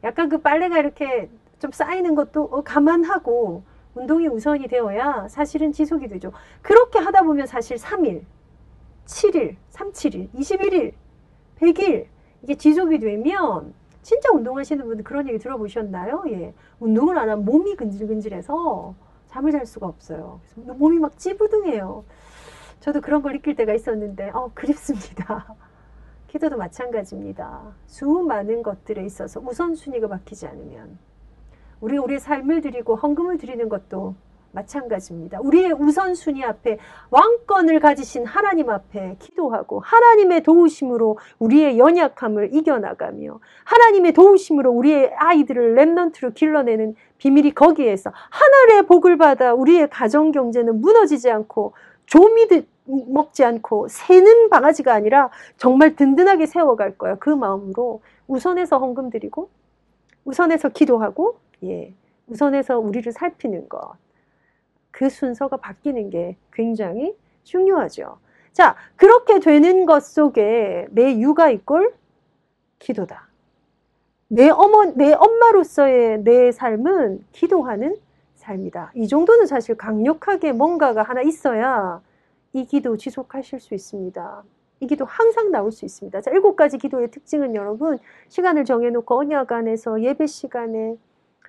약간 0.03 0.27
그 0.27 0.39
빨래가 0.39 0.79
이렇게 0.79 1.29
좀 1.59 1.71
쌓이는 1.71 2.15
것도 2.15 2.49
어, 2.51 2.63
감안하고, 2.63 3.63
운동이 3.93 4.27
우선이 4.27 4.67
되어야 4.67 5.27
사실은 5.29 5.71
지속이 5.71 6.09
되죠. 6.09 6.33
그렇게 6.61 6.99
하다 6.99 7.23
보면 7.23 7.47
사실 7.47 7.77
3일, 7.77 8.23
7일, 9.05 9.55
3, 9.69 9.91
7일, 9.91 10.31
21일, 10.33 10.93
100일 11.59 12.07
이게 12.43 12.55
지속이 12.55 12.99
되면 12.99 13.73
진짜 14.01 14.29
운동하시는 14.31 14.85
분들 14.85 15.03
그런 15.03 15.27
얘기 15.27 15.39
들어보셨나요? 15.39 16.25
예. 16.29 16.53
운동을 16.79 17.17
안 17.17 17.29
하면 17.29 17.43
몸이 17.43 17.75
근질근질해서 17.75 18.93
잠을 19.27 19.51
잘 19.51 19.65
수가 19.65 19.87
없어요. 19.87 20.39
몸이 20.55 20.99
막 20.99 21.17
찌부둥해요. 21.17 22.05
저도 22.81 23.01
그런 23.01 23.23
걸 23.23 23.33
느낄 23.33 23.55
때가 23.55 23.73
있었는데, 23.73 24.29
어, 24.29 24.51
그립습니다. 24.53 25.55
기도도 26.27 26.57
마찬가지입니다. 26.57 27.73
수많은 27.87 28.61
것들에 28.61 29.03
있어서 29.05 29.39
우선순위가 29.39 30.07
바뀌지 30.07 30.45
않으면 30.45 30.99
우리 31.81 31.97
우리의 31.97 32.19
삶을 32.19 32.61
드리고 32.61 32.95
헌금을 32.95 33.37
드리는 33.37 33.67
것도 33.69 34.15
마찬가지입니다. 34.55 35.39
우리의 35.41 35.73
우선순위 35.73 36.43
앞에 36.43 36.79
왕권을 37.11 37.79
가지신 37.79 38.25
하나님 38.25 38.69
앞에 38.69 39.17
기도하고 39.19 39.81
하나님의 39.81 40.43
도우심으로 40.43 41.17
우리의 41.39 41.77
연약함을 41.77 42.55
이겨나가며 42.55 43.39
하나님의 43.65 44.13
도우심으로 44.13 44.71
우리의 44.71 45.13
아이들을 45.15 45.75
랩넌트로 45.75 46.33
길러내는 46.33 46.95
비밀이 47.17 47.53
거기에서 47.53 48.11
하늘의 48.29 48.87
복을 48.87 49.17
받아 49.17 49.53
우리의 49.53 49.89
가정 49.89 50.31
경제는 50.31 50.81
무너지지 50.81 51.29
않고 51.29 51.73
조미 52.07 52.47
먹지 52.85 53.43
않고 53.43 53.87
새는 53.89 54.49
바가지가 54.49 54.93
아니라 54.93 55.29
정말 55.57 55.95
든든하게 55.95 56.45
세워갈 56.45 56.97
거야. 56.97 57.15
그 57.15 57.29
마음으로 57.29 58.01
우선해서 58.27 58.77
헌금 58.77 59.09
드리고 59.09 59.49
우선해서 60.25 60.69
기도하고 60.69 61.39
예. 61.63 61.93
우선해서 62.27 62.79
우리를 62.79 63.11
살피는 63.11 63.69
것. 63.69 63.93
그 64.95 65.09
순서가 65.09 65.57
바뀌는 65.57 66.09
게 66.09 66.37
굉장히 66.53 67.13
중요하죠. 67.43 68.17
자, 68.53 68.77
그렇게 68.95 69.41
되는 69.41 69.85
것 69.85 70.01
속에 70.01 70.87
내 70.91 71.19
육아 71.19 71.49
이꼴 71.49 71.93
기도다. 72.79 73.27
내 74.29 74.49
어머, 74.49 74.85
내 74.95 75.11
엄마로서의 75.11 76.23
내 76.23 76.53
삶은 76.53 77.25
기도하는 77.33 77.97
삶이다. 78.35 78.93
이 78.95 79.09
정도는 79.09 79.47
사실 79.47 79.75
강력하게 79.75 80.53
뭔가가 80.53 81.03
하나 81.03 81.21
있어야 81.21 82.01
이 82.53 82.65
기도 82.65 82.95
지속하실 82.95 83.59
수 83.59 83.73
있습니다. 83.73 84.43
이 84.79 84.87
기도 84.87 85.03
항상 85.03 85.51
나올 85.51 85.73
수 85.73 85.83
있습니다. 85.83 86.21
자, 86.21 86.31
일곱 86.31 86.55
가지 86.55 86.77
기도의 86.77 87.11
특징은 87.11 87.53
여러분, 87.53 87.99
시간을 88.29 88.63
정해놓고 88.63 89.19
언약 89.19 89.51
안에서 89.51 90.01
예배 90.01 90.25
시간에 90.27 90.95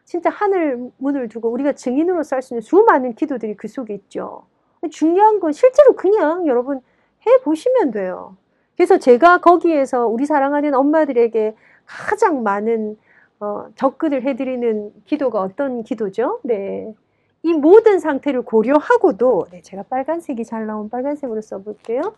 진짜 0.07 0.31
하늘 0.31 0.91
문을 0.99 1.29
두고 1.29 1.51
우리가 1.51 1.73
증인으로 1.73 2.23
살수 2.23 2.55
있는 2.55 2.63
수많은 2.63 3.15
기도들이 3.15 3.57
그 3.57 3.69
속에 3.69 3.93
있죠. 3.95 4.47
중요한 4.91 5.41
건 5.41 5.53
실제로 5.53 5.95
그냥 5.95 6.47
여러분 6.47 6.81
해 7.27 7.39
보시면 7.43 7.91
돼요. 7.91 8.37
그래서 8.77 8.99
제가 8.99 9.39
거기에서 9.39 10.07
우리 10.07 10.25
사랑하는 10.25 10.75
엄마들에게 10.75 11.57
가장 11.85 12.45
많은 12.45 12.97
어, 13.41 13.67
접근을 13.75 14.23
해드리는 14.23 14.93
기도가 15.05 15.41
어떤 15.41 15.83
기도죠? 15.83 16.41
네. 16.45 16.95
이 17.43 17.53
모든 17.53 17.99
상태를 17.99 18.43
고려하고도 18.43 19.47
네, 19.51 19.61
제가 19.63 19.83
빨간색이 19.85 20.45
잘 20.45 20.67
나온 20.67 20.89
빨간색으로 20.89 21.41
써볼게요. 21.41 22.15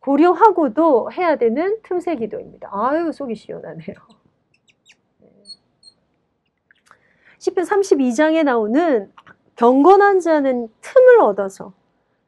고려하고도 0.00 1.12
해야 1.12 1.36
되는 1.36 1.78
틈새 1.82 2.16
기도입니다. 2.16 2.68
아유 2.72 3.12
속이 3.12 3.36
시원하네요. 3.36 3.94
10편 7.44 7.66
32장에 7.66 8.42
나오는 8.44 9.12
경건한 9.56 10.20
자는 10.20 10.68
틈을 10.80 11.20
얻어서 11.20 11.72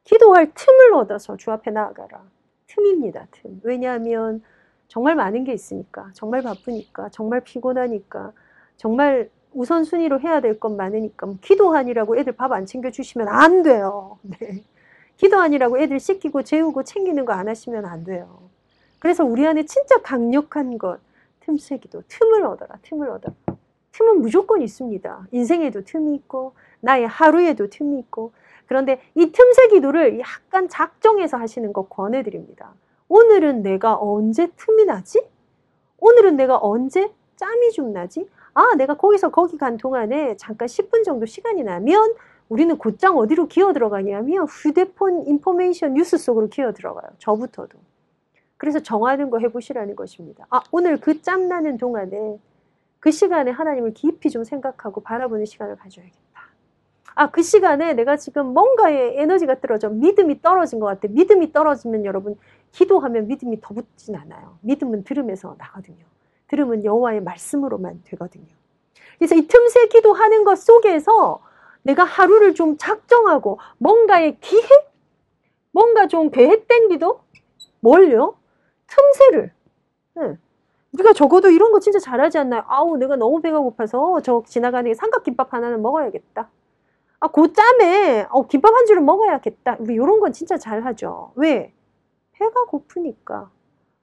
기도할 0.03 0.51
틈을 0.53 0.93
얻어서 0.93 1.35
주 1.37 1.51
앞에 1.51 1.71
나아가라. 1.71 2.21
틈입니다. 2.67 3.27
틈. 3.31 3.59
왜냐하면 3.63 4.43
정말 4.87 5.15
많은 5.15 5.43
게 5.43 5.53
있으니까 5.53 6.11
정말 6.13 6.41
바쁘니까 6.43 7.09
정말 7.09 7.41
피곤하니까 7.41 8.31
정말 8.77 9.29
우선순위로 9.53 10.19
해야 10.21 10.39
될 10.39 10.59
건 10.59 10.77
많으니까 10.77 11.25
뭐 11.25 11.37
기도하니라고 11.41 12.17
애들 12.17 12.33
밥 12.33 12.53
안 12.53 12.65
챙겨주시면 12.65 13.27
안 13.27 13.63
돼요. 13.63 14.19
네. 14.39 14.63
기도하니라고 15.17 15.79
애들 15.79 15.99
씻기고 15.99 16.43
재우고 16.43 16.83
챙기는 16.83 17.25
거 17.25 17.33
안 17.33 17.49
하시면 17.49 17.85
안 17.85 18.03
돼요. 18.03 18.49
그래서 18.99 19.25
우리 19.25 19.45
안에 19.47 19.65
진짜 19.65 19.97
강력한 20.01 20.77
것 20.77 20.99
틈새 21.41 21.77
기도 21.79 22.03
틈을 22.07 22.45
얻어라 22.45 22.77
틈을 22.83 23.09
얻어라 23.09 23.33
틈은 23.97 24.21
무조건 24.21 24.61
있습니다. 24.61 25.27
인생에도 25.31 25.83
틈이 25.83 26.13
있고 26.15 26.53
나의 26.81 27.07
하루에도 27.07 27.67
틈이 27.67 27.97
있고 27.99 28.31
그런데 28.67 29.01
이 29.15 29.31
틈새 29.31 29.69
기도를 29.69 30.19
약간 30.19 30.69
작정해서 30.69 31.37
하시는 31.37 31.73
거 31.73 31.87
권해드립니다. 31.87 32.73
오늘은 33.09 33.63
내가 33.63 33.97
언제 33.99 34.47
틈이 34.55 34.85
나지? 34.85 35.25
오늘은 35.99 36.35
내가 36.35 36.59
언제 36.61 37.11
짬이 37.37 37.71
좀 37.71 37.91
나지? 37.91 38.29
아, 38.53 38.75
내가 38.75 38.95
거기서 38.95 39.29
거기 39.29 39.57
간 39.57 39.77
동안에 39.77 40.37
잠깐 40.37 40.67
10분 40.67 41.03
정도 41.03 41.25
시간이 41.25 41.63
나면 41.63 42.13
우리는 42.49 42.77
곧장 42.77 43.17
어디로 43.17 43.47
기어 43.47 43.73
들어가냐면 43.73 44.45
휴대폰 44.45 45.25
인포메이션 45.25 45.93
뉴스 45.93 46.17
속으로 46.17 46.49
기어 46.49 46.71
들어가요. 46.71 47.09
저부터도. 47.17 47.77
그래서 48.57 48.79
정하는 48.79 49.29
거 49.29 49.39
해보시라는 49.39 49.95
것입니다. 49.95 50.45
아, 50.49 50.61
오늘 50.71 50.97
그 50.97 51.21
짬나는 51.21 51.77
동안에 51.77 52.39
그 52.99 53.11
시간에 53.11 53.51
하나님을 53.51 53.93
깊이 53.93 54.29
좀 54.29 54.43
생각하고 54.43 55.01
바라보는 55.01 55.45
시간을 55.45 55.75
가져야겠다. 55.75 56.17
아, 57.15 57.31
그 57.31 57.41
시간에 57.41 57.93
내가 57.93 58.15
지금 58.15 58.53
뭔가에 58.53 59.19
에너지가 59.19 59.59
떨어져 59.59 59.89
믿음이 59.89 60.41
떨어진 60.41 60.79
것 60.79 60.85
같아. 60.85 61.07
믿음이 61.09 61.51
떨어지면 61.51 62.05
여러분 62.05 62.35
기도하면 62.71 63.27
믿음이 63.27 63.59
더 63.59 63.73
붙진 63.73 64.15
않아요. 64.15 64.59
믿음은 64.61 65.03
들음에서 65.03 65.55
나거든요. 65.57 66.05
들음은 66.47 66.85
여호와의 66.85 67.21
말씀으로만 67.21 68.03
되거든요. 68.05 68.45
그래서 69.17 69.35
이 69.35 69.47
틈새 69.47 69.87
기도하는 69.87 70.43
것 70.43 70.59
속에서 70.59 71.41
내가 71.81 72.03
하루를 72.03 72.53
좀 72.53 72.77
작정하고 72.77 73.59
뭔가의 73.79 74.37
기획? 74.39 74.69
뭔가 75.71 76.07
좀 76.07 76.29
계획된 76.29 76.89
기도? 76.89 77.21
뭘요? 77.79 78.37
틈새를. 78.87 79.53
네. 80.15 80.37
우리가 80.97 81.13
적어도 81.13 81.49
이런 81.49 81.71
거 81.71 81.79
진짜 81.79 81.99
잘하지 81.99 82.39
않나요? 82.39 82.63
아우, 82.67 82.97
내가 82.97 83.15
너무 83.15 83.41
배가 83.41 83.59
고파서 83.59 84.19
저 84.21 84.43
지나가는 84.47 84.91
삼각김밥 84.93 85.53
하나는 85.53 85.81
먹어야겠다. 85.81 86.49
아, 87.19 87.27
고짬에, 87.27 88.27
어, 88.29 88.47
김밥 88.47 88.73
한 88.73 88.85
줄은 88.85 89.05
먹어야겠다. 89.05 89.77
우리 89.79 89.93
이런 89.93 90.19
건 90.19 90.33
진짜 90.33 90.57
잘하죠. 90.57 91.33
왜? 91.35 91.73
배가 92.33 92.65
고프니까. 92.65 93.49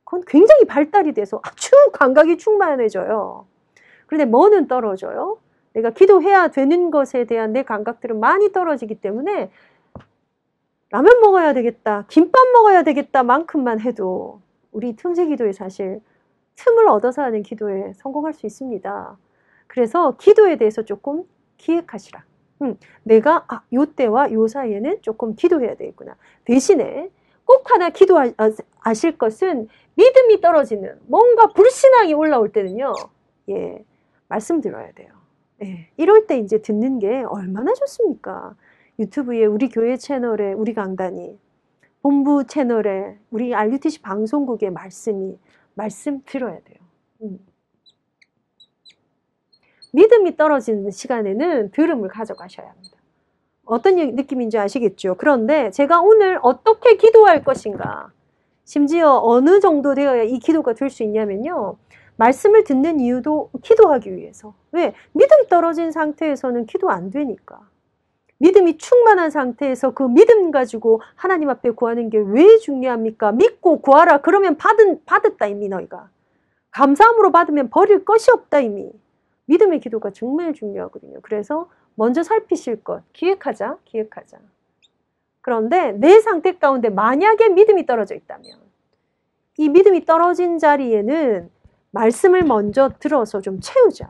그건 0.04 0.22
굉장히 0.26 0.64
발달이 0.66 1.14
돼서 1.14 1.40
아주 1.42 1.70
감각이 1.92 2.38
충만해져요. 2.38 3.46
그런데 4.06 4.24
뭐는 4.26 4.68
떨어져요? 4.68 5.38
내가 5.72 5.90
기도해야 5.90 6.48
되는 6.48 6.90
것에 6.90 7.24
대한 7.24 7.52
내 7.52 7.64
감각들은 7.64 8.20
많이 8.20 8.52
떨어지기 8.52 9.00
때문에 9.00 9.50
라면 10.90 11.20
먹어야 11.20 11.54
되겠다, 11.54 12.04
김밥 12.08 12.46
먹어야 12.52 12.84
되겠다 12.84 13.24
만큼만 13.24 13.80
해도 13.80 14.40
우리 14.70 14.94
틈새 14.94 15.26
기도에 15.26 15.52
사실 15.52 16.00
틈을 16.56 16.88
얻어서 16.88 17.22
하는 17.22 17.42
기도에 17.42 17.92
성공할 17.96 18.34
수 18.34 18.46
있습니다. 18.46 19.16
그래서 19.66 20.16
기도에 20.16 20.56
대해서 20.56 20.82
조금 20.82 21.24
기획하시라. 21.56 22.24
음, 22.62 22.78
내가 23.02 23.44
아, 23.48 23.62
요 23.72 23.86
때와 23.86 24.32
요 24.32 24.46
사이에는 24.46 24.98
조금 25.02 25.34
기도해야 25.34 25.74
되겠구나. 25.74 26.16
대신에 26.44 27.10
꼭 27.44 27.70
하나 27.70 27.90
기도하실 27.90 29.18
것은 29.18 29.68
믿음이 29.96 30.40
떨어지는 30.40 30.98
뭔가 31.06 31.48
불신앙이 31.48 32.14
올라올 32.14 32.52
때는요. 32.52 32.92
예, 33.50 33.84
말씀드려야 34.28 34.92
돼요. 34.92 35.08
예, 35.62 35.88
이럴 35.96 36.26
때 36.26 36.38
이제 36.38 36.58
듣는 36.58 36.98
게 36.98 37.22
얼마나 37.22 37.72
좋습니까? 37.74 38.54
유튜브에 38.98 39.44
우리 39.44 39.68
교회 39.68 39.96
채널에 39.96 40.52
우리 40.52 40.72
강단이 40.72 41.38
본부 42.02 42.44
채널에 42.46 43.18
우리 43.30 43.54
RUTC 43.54 44.02
방송국의 44.02 44.70
말씀이 44.70 45.38
말씀 45.74 46.22
들어야 46.24 46.58
돼요. 46.60 46.78
음. 47.22 47.38
믿음이 49.92 50.36
떨어지는 50.36 50.90
시간에는 50.90 51.70
들음을 51.70 52.08
가져가셔야 52.08 52.68
합니다. 52.68 52.96
어떤 53.64 53.96
느낌인지 53.96 54.58
아시겠죠? 54.58 55.14
그런데 55.18 55.70
제가 55.70 56.00
오늘 56.00 56.38
어떻게 56.42 56.96
기도할 56.96 57.44
것인가? 57.44 58.12
심지어 58.64 59.20
어느 59.22 59.60
정도 59.60 59.94
되어야 59.94 60.22
이 60.24 60.38
기도가 60.38 60.74
될 60.74 60.90
수 60.90 61.02
있냐면요. 61.02 61.76
말씀을 62.16 62.64
듣는 62.64 63.00
이유도 63.00 63.50
기도하기 63.62 64.14
위해서. 64.16 64.54
왜? 64.72 64.94
믿음 65.12 65.46
떨어진 65.48 65.92
상태에서는 65.92 66.66
기도 66.66 66.90
안 66.90 67.10
되니까. 67.10 67.60
믿음이 68.44 68.76
충만한 68.76 69.30
상태에서 69.30 69.92
그 69.92 70.02
믿음 70.02 70.50
가지고 70.50 71.00
하나님 71.14 71.48
앞에 71.48 71.70
구하는 71.70 72.10
게 72.10 72.18
왜 72.18 72.58
중요합니까? 72.58 73.32
믿고 73.32 73.80
구하라. 73.80 74.18
그러면 74.20 74.56
받은, 74.58 75.04
받았다, 75.06 75.46
이미 75.46 75.68
너희가. 75.68 76.10
감사함으로 76.72 77.32
받으면 77.32 77.70
버릴 77.70 78.04
것이 78.04 78.30
없다, 78.30 78.60
이미. 78.60 78.92
믿음의 79.46 79.80
기도가 79.80 80.10
정말 80.10 80.52
중요하거든요. 80.52 81.20
그래서 81.22 81.70
먼저 81.94 82.22
살피실 82.22 82.84
것, 82.84 83.02
기획하자, 83.14 83.78
기획하자. 83.86 84.38
그런데 85.40 85.92
내 85.92 86.20
상태 86.20 86.52
가운데 86.58 86.90
만약에 86.90 87.48
믿음이 87.50 87.86
떨어져 87.86 88.14
있다면 88.14 88.44
이 89.58 89.68
믿음이 89.70 90.04
떨어진 90.04 90.58
자리에는 90.58 91.50
말씀을 91.92 92.42
먼저 92.42 92.90
들어서 92.98 93.40
좀 93.40 93.60
채우자. 93.60 94.08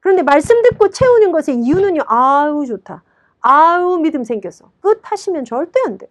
그런데 0.00 0.22
말씀 0.22 0.62
듣고 0.62 0.90
채우는 0.90 1.32
것의 1.32 1.58
이유는요. 1.58 2.02
아우 2.06 2.64
좋다. 2.66 3.02
아우 3.46 3.98
믿음 3.98 4.24
생겼어. 4.24 4.70
끝 4.80 5.00
하시면 5.02 5.44
절대 5.44 5.78
안 5.86 5.98
돼요. 5.98 6.10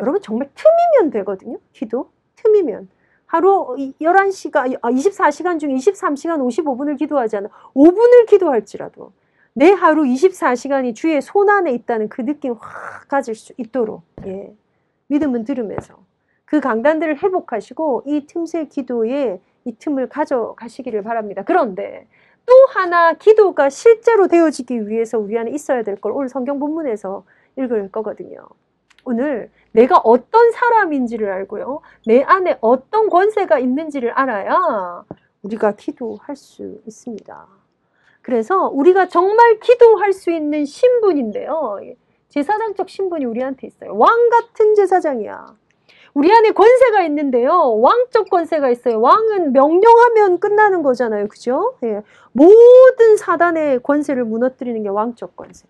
여러분 0.00 0.22
정말 0.22 0.48
틈이면 0.54 1.10
되거든요. 1.10 1.58
기도 1.72 2.10
틈이면. 2.36 2.88
하루 3.26 3.76
11시간, 4.00 4.80
24시간 4.80 5.58
중 5.58 5.74
23시간 5.74 6.38
55분을 6.38 6.96
기도하지 6.96 7.36
않아 7.36 7.48
5분을 7.74 8.26
기도할지라도 8.28 9.12
내 9.52 9.72
하루 9.72 10.04
24시간이 10.04 10.94
주의 10.94 11.20
손 11.20 11.50
안에 11.50 11.72
있다는 11.72 12.08
그 12.08 12.24
느낌 12.24 12.54
확 12.54 13.08
가질 13.08 13.34
수 13.34 13.52
있도록 13.58 14.02
예. 14.24 14.54
믿음은 15.08 15.44
들으면서 15.44 15.98
그 16.46 16.60
강단들을 16.60 17.22
회복하시고 17.22 18.04
이 18.06 18.26
틈새 18.26 18.68
기도에 18.68 19.42
이 19.64 19.72
틈을 19.76 20.08
가져가시기를 20.08 21.02
바랍니다. 21.02 21.42
그런데 21.44 22.06
또 22.46 22.52
하나 22.70 23.12
기도가 23.14 23.68
실제로 23.70 24.28
되어지기 24.28 24.88
위해서 24.88 25.18
우리 25.18 25.36
안에 25.38 25.50
있어야 25.50 25.82
될 25.82 25.96
걸 25.96 26.12
오늘 26.12 26.28
성경 26.28 26.58
본문에서 26.60 27.24
읽을 27.56 27.90
거거든요. 27.90 28.46
오늘 29.04 29.50
내가 29.72 29.98
어떤 29.98 30.50
사람인지를 30.52 31.30
알고요. 31.30 31.80
내 32.06 32.22
안에 32.22 32.58
어떤 32.60 33.08
권세가 33.08 33.58
있는지를 33.58 34.10
알아야 34.12 35.04
우리가 35.42 35.72
기도할 35.72 36.36
수 36.36 36.80
있습니다. 36.86 37.46
그래서 38.22 38.68
우리가 38.68 39.06
정말 39.08 39.60
기도할 39.60 40.12
수 40.12 40.30
있는 40.32 40.64
신분인데요. 40.64 41.78
제사장적 42.28 42.88
신분이 42.88 43.24
우리한테 43.24 43.68
있어요. 43.68 43.96
왕 43.96 44.28
같은 44.30 44.74
제사장이야. 44.74 45.54
우리 46.16 46.32
안에 46.32 46.52
권세가 46.52 47.02
있는데요. 47.08 47.78
왕적 47.78 48.30
권세가 48.30 48.70
있어요. 48.70 48.98
왕은 49.02 49.52
명령하면 49.52 50.40
끝나는 50.40 50.82
거잖아요. 50.82 51.28
그죠? 51.28 51.76
예. 51.84 52.00
모든 52.32 53.18
사단의 53.18 53.82
권세를 53.82 54.24
무너뜨리는 54.24 54.82
게 54.82 54.88
왕적 54.88 55.36
권세. 55.36 55.66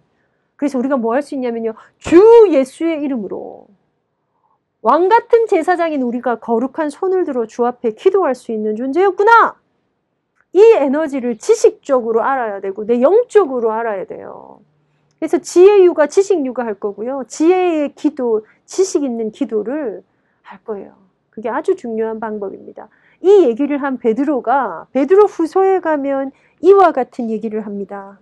그래서 0.54 0.78
우리가 0.78 0.98
뭐 0.98 1.14
할 1.14 1.22
수 1.22 1.34
있냐면요. 1.34 1.74
주 1.98 2.46
예수의 2.48 3.02
이름으로 3.02 3.66
왕 4.82 5.08
같은 5.08 5.48
제사장인 5.48 6.02
우리가 6.02 6.36
거룩한 6.38 6.90
손을 6.90 7.24
들어 7.24 7.48
주 7.48 7.66
앞에 7.66 7.94
기도할 7.94 8.36
수 8.36 8.52
있는 8.52 8.76
존재였구나. 8.76 9.56
이 10.52 10.62
에너지를 10.62 11.38
지식적으로 11.38 12.22
알아야 12.22 12.60
되고 12.60 12.86
내 12.86 13.02
영적으로 13.02 13.72
알아야 13.72 14.04
돼요. 14.04 14.60
그래서 15.18 15.38
지혜유가 15.38 16.06
지식유가 16.06 16.64
할 16.64 16.74
거고요. 16.74 17.24
지혜의 17.26 17.96
기도, 17.96 18.46
지식 18.64 19.02
있는 19.02 19.32
기도를 19.32 20.04
할 20.46 20.62
거예요. 20.64 20.94
그게 21.30 21.48
아주 21.50 21.76
중요한 21.76 22.20
방법입니다. 22.20 22.88
이 23.20 23.44
얘기를 23.44 23.82
한 23.82 23.98
베드로가 23.98 24.88
베드로 24.92 25.26
후서에 25.26 25.80
가면 25.80 26.32
이와 26.60 26.92
같은 26.92 27.30
얘기를 27.30 27.66
합니다. 27.66 28.18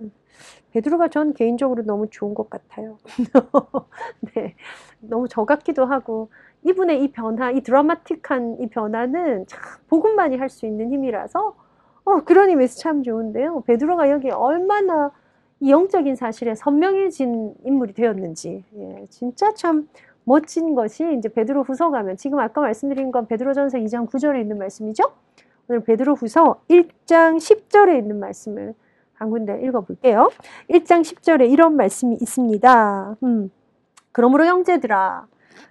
베드로가 0.72 1.08
전 1.08 1.34
개인적으로 1.34 1.84
너무 1.84 2.08
좋은 2.10 2.34
것 2.34 2.50
같아요. 2.50 2.98
네, 4.34 4.56
너무 5.00 5.28
저 5.28 5.44
같기도 5.44 5.84
하고 5.84 6.30
이분의 6.64 7.02
이 7.04 7.12
변화, 7.12 7.50
이 7.52 7.60
드라마틱한 7.62 8.58
이 8.60 8.68
변화는 8.68 9.46
참 9.46 9.60
복음만이 9.88 10.36
할 10.36 10.48
수 10.48 10.66
있는 10.66 10.90
힘이라서 10.92 11.54
어, 12.04 12.20
그런 12.24 12.48
의미에서 12.50 12.78
참 12.78 13.02
좋은데요. 13.02 13.62
베드로가 13.66 14.10
여기 14.10 14.30
얼마나 14.30 15.12
이 15.60 15.70
영적인 15.70 16.16
사실에 16.16 16.54
선명해진 16.54 17.54
인물이 17.64 17.94
되었는지 17.94 18.64
예, 18.76 19.06
진짜 19.10 19.54
참 19.54 19.88
멋진 20.24 20.74
것이 20.74 21.14
이제 21.18 21.28
베드로 21.28 21.62
후서 21.64 21.90
가면 21.90 22.16
지금 22.16 22.38
아까 22.38 22.60
말씀드린 22.60 23.12
건 23.12 23.26
베드로전서 23.26 23.78
2장 23.78 24.08
9절에 24.08 24.40
있는 24.40 24.58
말씀이죠. 24.58 25.04
오늘 25.68 25.82
베드로 25.84 26.14
후서 26.14 26.60
1장 26.68 27.36
10절에 27.36 27.98
있는 27.98 28.20
말씀을 28.20 28.74
한 29.14 29.30
군데 29.30 29.60
읽어볼게요. 29.62 30.30
1장 30.70 31.02
10절에 31.02 31.50
이런 31.50 31.76
말씀이 31.76 32.16
있습니다. 32.20 33.16
음, 33.22 33.50
그러므로 34.12 34.44
형제들아 34.46 35.26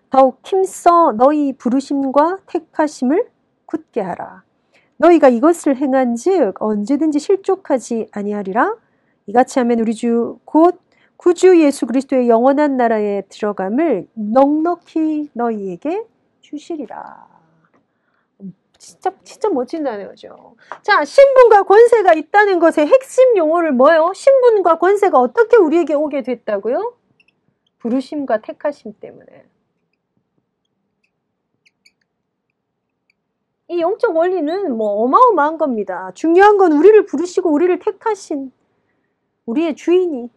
더욱 0.10 0.40
힘써 0.44 1.14
너희 1.14 1.54
부르심과 1.54 2.40
택하심을 2.46 3.28
굳게 3.66 4.02
하라. 4.02 4.44
너희가 4.98 5.30
이것을 5.30 5.76
행한즉 5.76 6.62
언제든지 6.62 7.20
실족하지 7.20 8.08
아니하리라. 8.12 8.76
이같이 9.28 9.60
하면 9.60 9.80
우리 9.80 9.94
주 9.94 10.38
곧 10.46 10.80
구주 11.24 11.58
예수 11.62 11.86
그리스도의 11.86 12.28
영원한 12.28 12.76
나라에 12.76 13.22
들어감을 13.30 14.10
넉넉히 14.14 15.30
너희에게 15.32 16.06
주시리라. 16.42 17.30
진짜 18.78 19.14
진짜 19.24 19.48
멋진 19.48 19.86
단어죠. 19.86 20.58
자, 20.82 21.06
신분과 21.06 21.64
권세가 21.64 22.14
있다는 22.14 22.60
것의 22.60 22.88
핵심 22.88 23.38
용어를 23.38 23.72
뭐예요? 23.72 24.12
신분과 24.14 24.80
권세가 24.80 25.18
어떻게 25.18 25.56
우리에게 25.56 25.94
오게 25.94 26.24
됐다고요? 26.24 26.94
부르심과 27.80 28.42
택하심 28.42 28.94
때문에. 29.00 29.46
이 33.70 33.80
영적 33.80 34.14
원리는 34.14 34.76
뭐 34.76 35.04
어마어마한 35.04 35.58
겁니다. 35.58 36.12
중요한 36.16 36.58
건 36.58 36.74
우리를 36.74 37.06
부르시고 37.06 37.50
우리를 37.50 37.80
택하신 37.80 38.52
우리의 39.46 39.78
주인이 39.78 40.30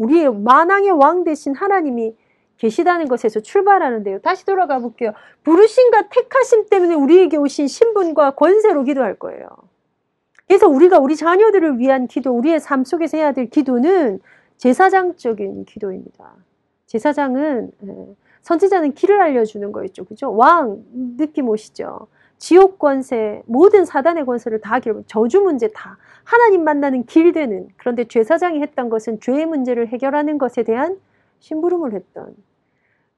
우리의 0.00 0.34
만왕의 0.34 0.92
왕 0.92 1.24
대신 1.24 1.54
하나님이 1.54 2.16
계시다는 2.56 3.06
것에서 3.08 3.40
출발하는데요. 3.40 4.20
다시 4.20 4.44
돌아가 4.44 4.78
볼게요. 4.78 5.12
부르심과 5.44 6.08
택하심 6.08 6.66
때문에 6.68 6.94
우리에게 6.94 7.36
오신 7.36 7.68
신분과 7.68 8.32
권세로 8.32 8.84
기도할 8.84 9.18
거예요. 9.18 9.46
그래서 10.46 10.68
우리가 10.68 10.98
우리 10.98 11.16
자녀들을 11.16 11.78
위한 11.78 12.06
기도, 12.06 12.32
우리의 12.32 12.60
삶 12.60 12.84
속에서 12.84 13.16
해야 13.16 13.32
될 13.32 13.48
기도는 13.48 14.20
제사장적인 14.56 15.64
기도입니다. 15.66 16.34
제사장은 16.86 17.70
예, 17.86 18.06
선지자는 18.42 18.94
길을 18.94 19.20
알려주는 19.20 19.70
거였죠. 19.70 20.04
그죠? 20.04 20.34
왕 20.34 20.82
느낌 21.16 21.48
오시죠? 21.48 22.08
지옥 22.40 22.78
권세, 22.78 23.42
모든 23.44 23.84
사단의 23.84 24.24
권세를 24.24 24.62
다 24.62 24.80
기록, 24.80 25.06
저주 25.06 25.42
문제 25.42 25.68
다 25.68 25.98
하나님 26.24 26.64
만나는 26.64 27.04
길 27.04 27.32
되는 27.32 27.68
그런데 27.76 28.04
제사장이 28.04 28.62
했던 28.62 28.88
것은 28.88 29.20
죄의 29.20 29.44
문제를 29.44 29.88
해결하는 29.88 30.38
것에 30.38 30.62
대한 30.62 30.98
심부름을 31.40 31.92
했던 31.92 32.34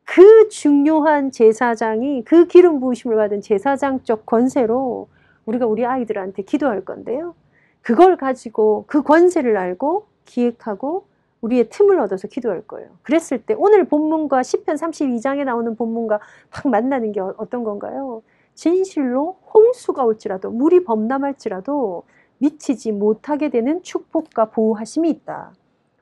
그 0.04 0.48
중요한 0.48 1.30
제사장이 1.30 2.24
그 2.24 2.46
기름 2.48 2.80
부으심을 2.80 3.16
받은 3.16 3.42
제사장적 3.42 4.26
권세로 4.26 5.08
우리가 5.46 5.66
우리 5.66 5.87
아이들한테 5.87 6.42
기도할 6.42 6.85
건데요. 6.85 7.37
그걸 7.80 8.16
가지고 8.16 8.85
그 8.88 9.02
권세를 9.02 9.56
알고 9.56 10.06
기획하고 10.24 11.06
우리의 11.42 11.68
틈을 11.68 12.00
얻어서 12.00 12.26
기도할 12.26 12.62
거예요. 12.62 12.88
그랬을 13.02 13.42
때 13.44 13.54
오늘 13.56 13.85
본문과 13.85 14.40
10편 14.40 14.74
32장에 14.74 15.44
나오는 15.44 15.76
본문과 15.76 16.18
딱 16.50 16.68
만나는 16.68 17.12
게 17.12 17.20
어떤 17.20 17.62
건가요? 17.62 18.22
진실로 18.55 19.38
홍수가 19.53 20.05
올지라도 20.05 20.51
물이 20.51 20.85
범람할지라도 20.85 22.05
미치지 22.38 22.93
못하게 22.93 23.49
되는 23.51 23.83
축복과 23.83 24.47
보호하심이 24.47 25.09
있다. 25.11 25.53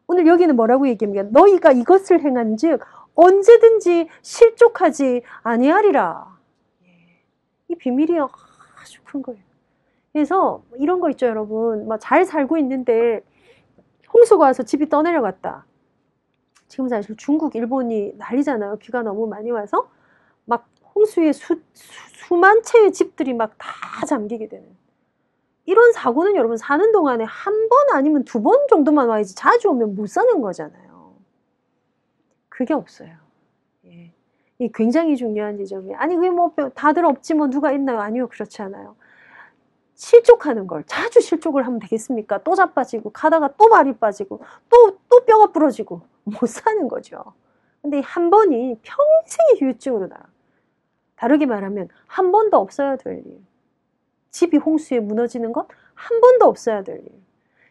오늘 0.06 0.26
여기는 0.26 0.56
뭐라고 0.56 0.88
얘기합니까? 0.88 1.28
너희가 1.30 1.72
이것을 1.72 2.22
행한즉 2.22 2.80
언제든지 3.14 4.08
실족하지 4.22 5.22
아니하리라. 5.42 6.38
이 7.68 7.74
비밀이 7.76 8.18
아주 8.18 9.00
큰 9.04 9.22
거예요. 9.22 9.40
그래서 10.12 10.62
이런 10.78 11.00
거 11.00 11.10
있죠, 11.10 11.26
여러분. 11.26 11.88
잘 12.00 12.24
살고 12.24 12.58
있는데 12.58 13.22
홍수가 14.12 14.44
와서 14.44 14.62
집이 14.64 14.88
떠내려갔다. 14.88 15.64
지금 16.66 16.88
사실 16.88 17.16
중국, 17.16 17.54
일본이 17.54 18.14
난리잖아요. 18.16 18.76
비가 18.78 19.02
너무 19.02 19.26
많이 19.26 19.50
와서 19.50 19.82
막 19.82 19.92
홍수에 21.00 21.32
수, 21.32 21.60
수, 21.74 22.34
만 22.34 22.62
채의 22.62 22.92
집들이 22.92 23.32
막 23.34 23.52
다 23.58 24.06
잠기게 24.06 24.48
되는. 24.48 24.66
이런 25.66 25.92
사고는 25.92 26.36
여러분 26.36 26.56
사는 26.56 26.92
동안에 26.92 27.24
한 27.24 27.68
번 27.68 27.96
아니면 27.96 28.24
두 28.24 28.42
번 28.42 28.66
정도만 28.68 29.08
와야지 29.08 29.34
자주 29.34 29.70
오면 29.70 29.94
못 29.94 30.08
사는 30.08 30.40
거잖아요. 30.40 31.14
그게 32.48 32.74
없어요. 32.74 33.10
예. 33.86 34.12
이 34.58 34.70
굉장히 34.74 35.16
중요한 35.16 35.56
지점이에요. 35.58 35.96
아니, 35.98 36.14
그게 36.16 36.30
뭐 36.30 36.52
다들 36.74 37.04
없지 37.04 37.34
뭐 37.34 37.48
누가 37.48 37.72
있나요? 37.72 38.00
아니요. 38.00 38.28
그렇지 38.28 38.62
않아요. 38.62 38.96
실족하는 39.94 40.66
걸 40.66 40.82
자주 40.86 41.20
실족을 41.20 41.66
하면 41.66 41.78
되겠습니까? 41.78 42.42
또 42.42 42.54
자빠지고 42.54 43.10
가다가 43.10 43.54
또 43.58 43.68
발이 43.68 43.94
빠지고 43.98 44.40
또 44.70 44.98
또 45.08 45.24
뼈가 45.26 45.46
부러지고 45.52 46.02
못 46.24 46.46
사는 46.48 46.88
거죠. 46.88 47.22
근데 47.82 48.00
한 48.00 48.30
번이 48.30 48.78
평생의 48.82 49.60
후유증으로 49.60 50.08
나. 50.08 50.16
다르게 51.20 51.44
말하면 51.44 51.88
한 52.06 52.32
번도 52.32 52.56
없어야 52.56 52.96
될 52.96 53.18
일. 53.18 53.38
집이 54.30 54.56
홍수에 54.56 55.00
무너지는 55.00 55.52
것 55.52 55.66
한 55.94 56.20
번도 56.22 56.46
없어야 56.46 56.82
될 56.82 56.96
일. 56.96 57.04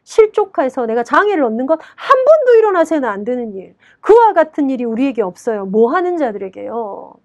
실족해서 0.03 0.85
내가 0.85 1.03
장애를 1.03 1.43
얻는 1.43 1.65
것 1.65 1.79
한 1.95 2.25
번도 2.25 2.55
일어나서는 2.59 3.09
안 3.09 3.23
되는 3.23 3.55
일. 3.55 3.75
그와 4.01 4.33
같은 4.33 4.69
일이 4.69 4.83
우리에게 4.85 5.23
없어요. 5.23 5.65
뭐 5.65 5.91
하는 5.91 6.17
자들에게요? 6.17 7.15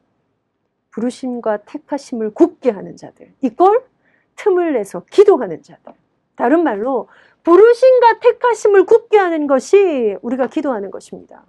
부르심과 0.93 1.59
택하심을 1.59 2.33
굳게 2.33 2.71
하는 2.71 2.97
자들. 2.97 3.33
이걸 3.43 3.85
틈을 4.37 4.73
내서 4.75 5.05
기도하는 5.11 5.63
자들. 5.63 5.93
다른 6.37 6.65
말로 6.65 7.09
부르심과 7.43 8.21
택하심을 8.21 8.87
굳게 8.87 9.19
하는 9.19 9.47
것이 9.47 10.17
우리가 10.23 10.47
기도하는 10.47 10.91
것입니다. 10.91 11.45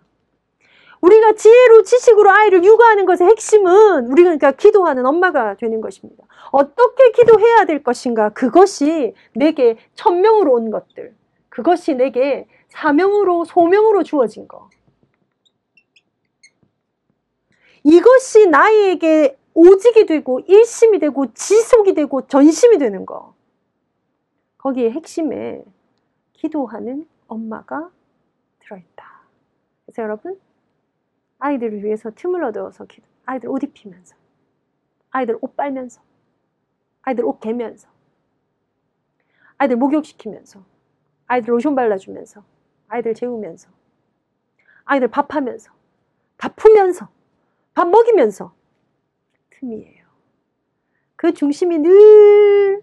우리가 1.05 1.33
지혜로 1.33 1.83
지식으로 1.83 2.31
아이를 2.31 2.63
육아하는 2.63 3.05
것의 3.05 3.29
핵심은 3.29 4.07
우리가 4.07 4.29
그러니까 4.29 4.51
기도하는 4.53 5.05
엄마가 5.05 5.55
되는 5.55 5.79
것입니다. 5.79 6.23
어떻게 6.51 7.11
기도해야 7.11 7.65
될 7.65 7.83
것인가? 7.83 8.29
그것이 8.29 9.13
내게 9.35 9.77
천명으로 9.93 10.53
온 10.53 10.71
것들. 10.71 11.13
그것이 11.49 11.93
내게 11.93 12.47
사명으로 12.69 13.45
소명으로 13.45 14.01
주어진 14.03 14.47
것. 14.47 14.67
이것이 17.83 18.47
나에게 18.47 19.37
오직이 19.53 20.07
되고 20.07 20.39
일심이 20.39 20.97
되고 20.97 21.31
지속이 21.33 21.93
되고 21.93 22.25
전심이 22.25 22.79
되는 22.79 23.05
거. 23.05 23.35
거기에 24.57 24.89
핵심에 24.89 25.63
기도하는 26.33 27.07
엄마가 27.27 27.91
들어있다. 28.59 29.21
그래서 29.85 30.01
여러분 30.01 30.39
아이들을 31.39 31.83
위해서 31.83 32.11
틈을 32.11 32.43
얻어서 32.43 32.85
기도. 32.85 33.07
아이들 33.25 33.49
옷 33.49 33.63
입히면서, 33.63 34.15
아이들 35.11 35.37
옷 35.41 35.55
빨면서, 35.55 36.01
아이들 37.01 37.25
옷 37.25 37.39
개면서, 37.39 37.87
아이들 39.57 39.77
목욕시키면서, 39.77 40.63
아이들 41.27 41.53
로션 41.53 41.75
발라주면서, 41.75 42.43
아이들 42.87 43.13
재우면서, 43.13 43.69
아이들 44.85 45.07
밥하면서, 45.07 45.71
밥 46.37 46.55
푸면서, 46.55 47.09
밥 47.73 47.87
먹이면서. 47.89 48.53
틈이에요. 49.51 50.05
그 51.15 51.33
중심이 51.33 51.79
늘. 51.79 52.81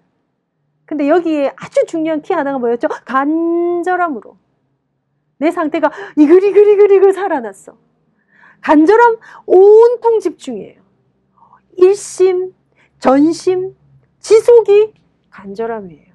근데 0.84 1.08
여기에 1.08 1.54
아주 1.56 1.84
중요한 1.86 2.22
키 2.22 2.32
하나가 2.32 2.58
뭐였죠? 2.58 2.88
간절함으로. 2.88 4.36
내 5.38 5.50
상태가 5.50 5.90
이글이글이글이글 6.16 7.12
살아났어. 7.12 7.76
간절함 8.62 9.18
온통 9.46 10.20
집중이에요. 10.20 10.80
일심, 11.76 12.54
전심, 12.98 13.76
지속이 14.20 14.94
간절함이에요. 15.30 16.12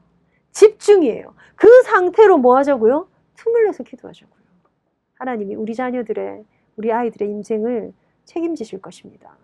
집중이에요. 0.51 1.33
그 1.55 1.67
상태로 1.83 2.37
뭐 2.37 2.57
하자고요? 2.57 3.07
틈을 3.35 3.65
내서 3.65 3.83
기도하자고요. 3.83 4.37
하나님이 5.19 5.55
우리 5.55 5.75
자녀들의, 5.75 6.43
우리 6.77 6.91
아이들의 6.91 7.29
인생을 7.29 7.93
책임지실 8.25 8.81
것입니다. 8.81 9.35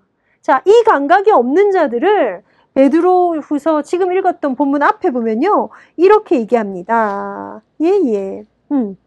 자, 0.41 0.61
이 0.65 0.83
감각이 0.85 1.31
없는 1.31 1.71
자들을 1.71 2.43
베드로 2.73 3.39
후서 3.41 3.81
지금 3.81 4.11
읽었던 4.13 4.55
본문 4.55 4.81
앞에 4.81 5.11
보면요. 5.11 5.69
이렇게 5.95 6.39
얘기합니다. 6.39 7.61
예, 7.81 7.87
예. 7.87 8.43
음. 8.71 8.97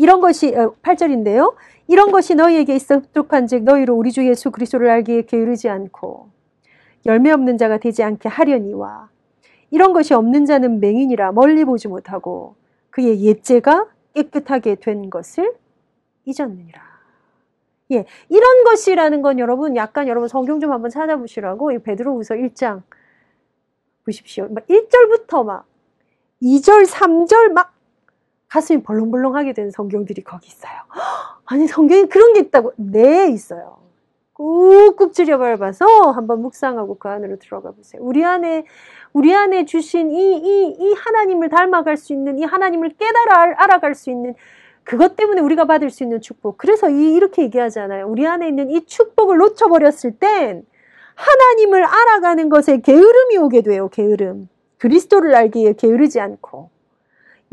이런 0.00 0.22
것이 0.22 0.52
8절인데요. 0.52 1.52
어, 1.52 1.56
이런 1.86 2.10
것이 2.10 2.34
너희에게 2.34 2.74
있었족한즉 2.74 3.64
너희로 3.64 3.94
우리 3.94 4.12
주 4.12 4.26
예수 4.26 4.50
그리스도를 4.50 4.88
알기에 4.88 5.22
게으르지 5.26 5.68
않고 5.68 6.30
열매 7.04 7.30
없는 7.30 7.58
자가 7.58 7.76
되지 7.76 8.02
않게 8.02 8.30
하려니와 8.30 9.10
이런 9.70 9.92
것이 9.92 10.14
없는 10.14 10.46
자는 10.46 10.80
맹인이라 10.80 11.32
멀리 11.32 11.66
보지 11.66 11.88
못하고 11.88 12.54
그의 12.88 13.20
옛죄가 13.20 13.88
깨끗하게 14.14 14.76
된 14.76 15.10
것을 15.10 15.52
잊었느니라. 16.24 16.80
예, 17.92 18.06
이런 18.30 18.64
것이라는 18.64 19.20
건 19.20 19.38
여러분 19.38 19.76
약간 19.76 20.08
여러분 20.08 20.28
성경 20.28 20.60
좀 20.60 20.72
한번 20.72 20.90
찾아보시라고 20.90 21.72
이 21.72 21.78
베드로후서 21.78 22.36
1장 22.36 22.82
보십시오. 24.06 24.48
막 24.48 24.66
1절부터 24.66 25.44
막 25.44 25.66
2절, 26.42 26.86
3절 26.86 27.52
막 27.52 27.74
가슴이 28.50 28.82
벌렁벌렁하게 28.82 29.52
된 29.54 29.70
성경들이 29.70 30.22
거기 30.24 30.48
있어요. 30.48 30.72
아니 31.46 31.66
성경에 31.66 32.04
그런 32.06 32.32
게 32.34 32.40
있다고? 32.40 32.72
네, 32.76 33.28
있어요. 33.30 33.78
꾹꾹 34.34 35.12
찌려 35.12 35.38
밟아서 35.38 35.86
한번 36.12 36.40
묵상하고 36.42 36.98
그 36.98 37.08
안으로 37.08 37.36
들어가 37.38 37.70
보세요. 37.72 38.00
우리 38.02 38.24
안에 38.24 38.64
우리 39.12 39.34
안에 39.34 39.66
주신 39.66 40.10
이 40.10 40.38
이 40.38 40.76
이 40.78 40.94
하나님을 40.94 41.48
닮아갈 41.50 41.96
수 41.96 42.12
있는 42.12 42.38
이 42.38 42.44
하나님을 42.44 42.90
깨달아 42.98 43.54
알아갈 43.62 43.94
수 43.94 44.10
있는 44.10 44.34
그것 44.84 45.14
때문에 45.14 45.40
우리가 45.42 45.66
받을 45.66 45.90
수 45.90 46.02
있는 46.02 46.20
축복. 46.20 46.56
그래서 46.58 46.88
이, 46.90 47.14
이렇게 47.14 47.42
얘기하잖아요. 47.42 48.08
우리 48.08 48.26
안에 48.26 48.48
있는 48.48 48.70
이 48.70 48.84
축복을 48.86 49.36
놓쳐버렸을 49.38 50.12
땐 50.18 50.64
하나님을 51.14 51.84
알아가는 51.84 52.48
것에 52.48 52.78
게으름이 52.80 53.36
오게 53.38 53.60
돼요. 53.62 53.88
게으름. 53.90 54.48
그리스도를 54.78 55.34
알기에 55.34 55.74
게으르지 55.74 56.18
않고 56.20 56.70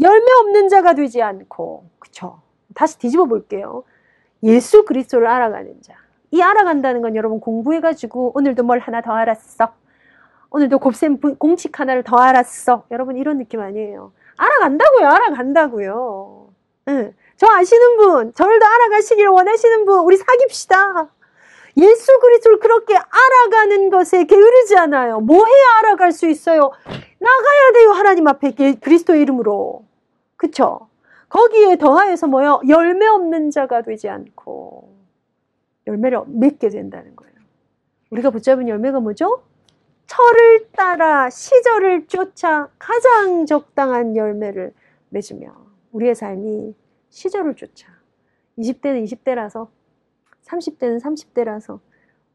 열매 0.01 0.25
없는 0.41 0.69
자가 0.69 0.93
되지 0.93 1.21
않고 1.21 1.85
그쵸? 1.99 2.41
다시 2.75 2.99
뒤집어 2.99 3.25
볼게요. 3.25 3.83
예수 4.43 4.85
그리스도를 4.85 5.27
알아가는 5.27 5.81
자. 5.81 5.93
이 6.31 6.41
알아간다는 6.41 7.01
건 7.01 7.15
여러분 7.15 7.39
공부해가지고 7.39 8.33
오늘도 8.35 8.63
뭘 8.63 8.79
하나 8.79 9.01
더 9.01 9.13
알았어. 9.13 9.73
오늘도 10.49 10.79
곱셈 10.79 11.19
공식 11.37 11.79
하나를 11.79 12.03
더 12.03 12.17
알았어. 12.17 12.85
여러분 12.91 13.17
이런 13.17 13.37
느낌 13.37 13.61
아니에요. 13.61 14.11
알아간다고요. 14.37 15.07
알아간다고요. 15.07 16.47
응. 16.89 17.13
저 17.37 17.47
아시는 17.47 17.97
분, 17.97 18.33
저를 18.33 18.59
더 18.59 18.65
알아가시기를 18.65 19.29
원하시는 19.29 19.85
분, 19.85 19.99
우리 19.99 20.17
사깁시다. 20.17 21.07
예수 21.77 22.19
그리스도를 22.19 22.59
그렇게 22.59 22.95
알아가는 22.95 23.89
것에 23.91 24.23
게으르지 24.23 24.75
않아요. 24.77 25.19
뭐 25.19 25.45
해야 25.45 25.65
알아갈 25.79 26.11
수 26.11 26.27
있어요? 26.27 26.71
나가야 27.19 27.71
돼요. 27.73 27.91
하나님 27.91 28.27
앞에 28.27 28.51
그리스도의 28.75 29.21
이름으로. 29.21 29.85
그쵸? 30.35 30.87
거기에 31.29 31.77
더하여서 31.77 32.27
뭐요? 32.27 32.61
열매 32.69 33.05
없는 33.07 33.51
자가 33.51 33.81
되지 33.81 34.07
않고 34.07 34.95
열매를 35.87 36.21
맺게 36.27 36.69
된다는 36.69 37.15
거예요. 37.15 37.33
우리가 38.11 38.29
붙잡은 38.29 38.67
열매가 38.67 38.99
뭐죠? 38.99 39.43
철을 40.05 40.69
따라 40.71 41.29
시절을 41.29 42.07
쫓아 42.07 42.69
가장 42.79 43.45
적당한 43.45 44.15
열매를 44.15 44.73
맺으며 45.09 45.53
우리의 45.91 46.15
삶이 46.15 46.75
시절을 47.09 47.55
쫓아 47.55 47.87
20대는 48.57 49.03
20대라서 49.03 49.67
30대는 50.45 51.01
30대라서 51.01 51.79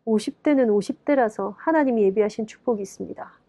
50대는 0.07 0.69
50대라서 0.69 1.55
하나님이 1.57 2.03
예비하신 2.05 2.47
축복이 2.47 2.83
있습니다. 2.83 3.42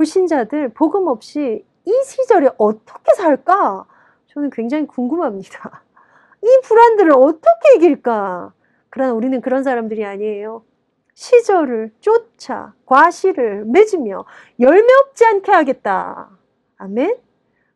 불신자들 0.00 0.70
복음 0.70 1.08
없이 1.08 1.62
이 1.84 2.02
시절에 2.06 2.48
어떻게 2.56 3.12
살까? 3.14 3.84
저는 4.28 4.48
굉장히 4.48 4.86
궁금합니다. 4.86 5.82
이 6.42 6.46
불안들을 6.64 7.12
어떻게 7.12 7.76
이길까? 7.76 8.54
그러나 8.88 9.12
우리는 9.12 9.38
그런 9.42 9.62
사람들이 9.62 10.06
아니에요. 10.06 10.64
시절을 11.12 11.92
쫓아 12.00 12.72
과실을 12.86 13.66
맺으며 13.66 14.24
열매 14.58 14.88
없지 15.04 15.26
않게 15.26 15.52
하겠다. 15.52 16.30
아멘. 16.78 17.18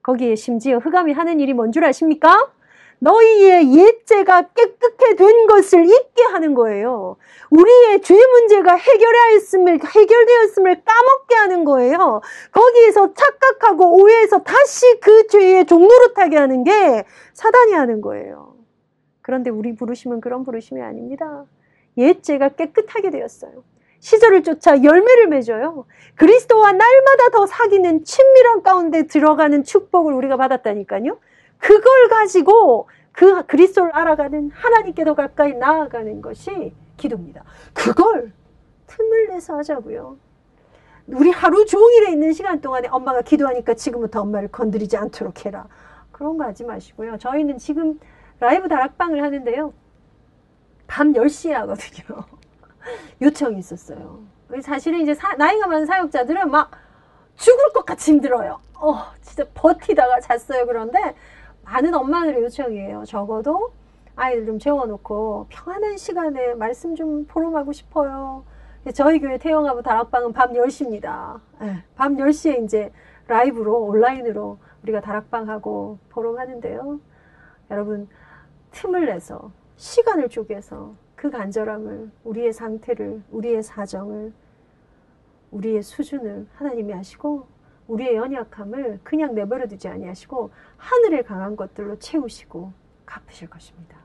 거기에 0.02 0.34
심지어 0.34 0.78
흑암이 0.78 1.12
하는 1.12 1.40
일이 1.40 1.52
뭔 1.52 1.72
줄 1.72 1.84
아십니까? 1.84 2.50
너희의 2.98 3.74
옛죄가 3.74 4.48
깨끗해 4.54 5.16
된 5.16 5.46
것을 5.46 5.84
잊게 5.84 6.22
하는 6.22 6.54
거예요. 6.54 7.16
우리의 7.50 8.02
죄 8.02 8.14
문제가 8.14 8.74
해결하였음을, 8.74 9.80
해결되었음을 9.84 10.82
까먹게 10.84 11.34
하는 11.34 11.64
거예요. 11.64 12.20
거기에서 12.50 13.12
착각하고 13.14 13.96
오해해서 13.96 14.42
다시 14.42 14.98
그 15.00 15.26
죄의 15.26 15.66
타게 16.14 16.36
하는 16.36 16.64
게 16.64 17.04
사단이 17.34 17.72
하는 17.72 18.00
거예요. 18.00 18.54
그런데 19.22 19.50
우리 19.50 19.74
부르심은 19.74 20.20
그런 20.20 20.44
부르심이 20.44 20.80
아닙니다. 20.80 21.44
옛죄가 21.96 22.50
깨끗하게 22.50 23.10
되었어요. 23.10 23.64
시절을 24.00 24.42
쫓아 24.42 24.82
열매를 24.82 25.28
맺어요. 25.28 25.86
그리스도와 26.16 26.72
날마다 26.72 27.30
더 27.32 27.46
사귀는 27.46 28.04
친밀한 28.04 28.62
가운데 28.62 29.06
들어가는 29.06 29.64
축복을 29.64 30.12
우리가 30.12 30.36
받았다니까요. 30.36 31.18
그걸 31.64 32.08
가지고 32.10 32.90
그 33.10 33.46
그리스도를 33.46 33.96
알아가는 33.96 34.50
하나님께 34.50 35.02
더 35.04 35.14
가까이 35.14 35.54
나아가는 35.54 36.20
것이 36.20 36.74
기도입니다. 36.98 37.42
그걸 37.72 38.32
틈을 38.86 39.28
내서 39.28 39.56
하자고요. 39.56 40.18
우리 41.06 41.30
하루 41.30 41.64
종일에 41.64 42.12
있는 42.12 42.34
시간 42.34 42.60
동안에 42.60 42.88
엄마가 42.88 43.22
기도하니까 43.22 43.72
지금부터 43.74 44.20
엄마를 44.20 44.48
건드리지 44.48 44.98
않도록 44.98 45.46
해라. 45.46 45.66
그런 46.12 46.36
거 46.36 46.44
하지 46.44 46.64
마시고요. 46.64 47.16
저희는 47.16 47.56
지금 47.56 47.98
라이브 48.40 48.68
다락방을 48.68 49.22
하는데요. 49.22 49.72
밤 50.86 51.14
10시에 51.14 51.52
하거든요. 51.52 52.24
요청이 53.22 53.58
있었어요. 53.58 54.20
사실은 54.60 55.00
이제 55.00 55.14
사, 55.14 55.34
나이가 55.36 55.66
많은 55.66 55.86
사역자들은 55.86 56.50
막 56.50 56.72
죽을 57.36 57.72
것 57.72 57.86
같이 57.86 58.12
힘들어요. 58.12 58.60
어, 58.74 59.06
진짜 59.22 59.44
버티다가 59.54 60.20
잤어요. 60.20 60.66
그런데 60.66 61.14
많은 61.64 61.94
엄마들의 61.94 62.42
요청이에요. 62.42 63.04
적어도 63.06 63.72
아이들 64.16 64.46
좀 64.46 64.58
재워놓고 64.58 65.46
평안한 65.48 65.96
시간에 65.96 66.54
말씀 66.54 66.94
좀 66.94 67.26
포럼하고 67.26 67.72
싶어요. 67.72 68.44
저희 68.92 69.18
교회 69.18 69.38
태영아부 69.38 69.82
다락방은 69.82 70.32
밤 70.32 70.52
10시입니다. 70.52 71.40
네, 71.60 71.82
밤 71.96 72.16
10시에 72.16 72.62
이제 72.64 72.92
라이브로 73.26 73.82
온라인으로 73.84 74.58
우리가 74.82 75.00
다락방하고 75.00 75.98
포럼하는데요. 76.10 77.00
여러분 77.70 78.08
틈을 78.72 79.06
내서 79.06 79.50
시간을 79.76 80.28
쪼개서 80.28 80.94
그 81.16 81.30
간절함을 81.30 82.10
우리의 82.24 82.52
상태를 82.52 83.22
우리의 83.30 83.62
사정을 83.62 84.32
우리의 85.50 85.82
수준을 85.82 86.46
하나님이 86.54 86.92
하시고 86.92 87.46
우리의 87.88 88.16
연약함을 88.16 89.00
그냥 89.02 89.34
내버려 89.34 89.66
두지 89.66 89.88
아니하시고 89.88 90.50
하늘에 90.76 91.22
강한 91.22 91.56
것들로 91.56 91.98
채우시고 91.98 92.72
갚으실 93.04 93.50
것입니다. 93.50 93.98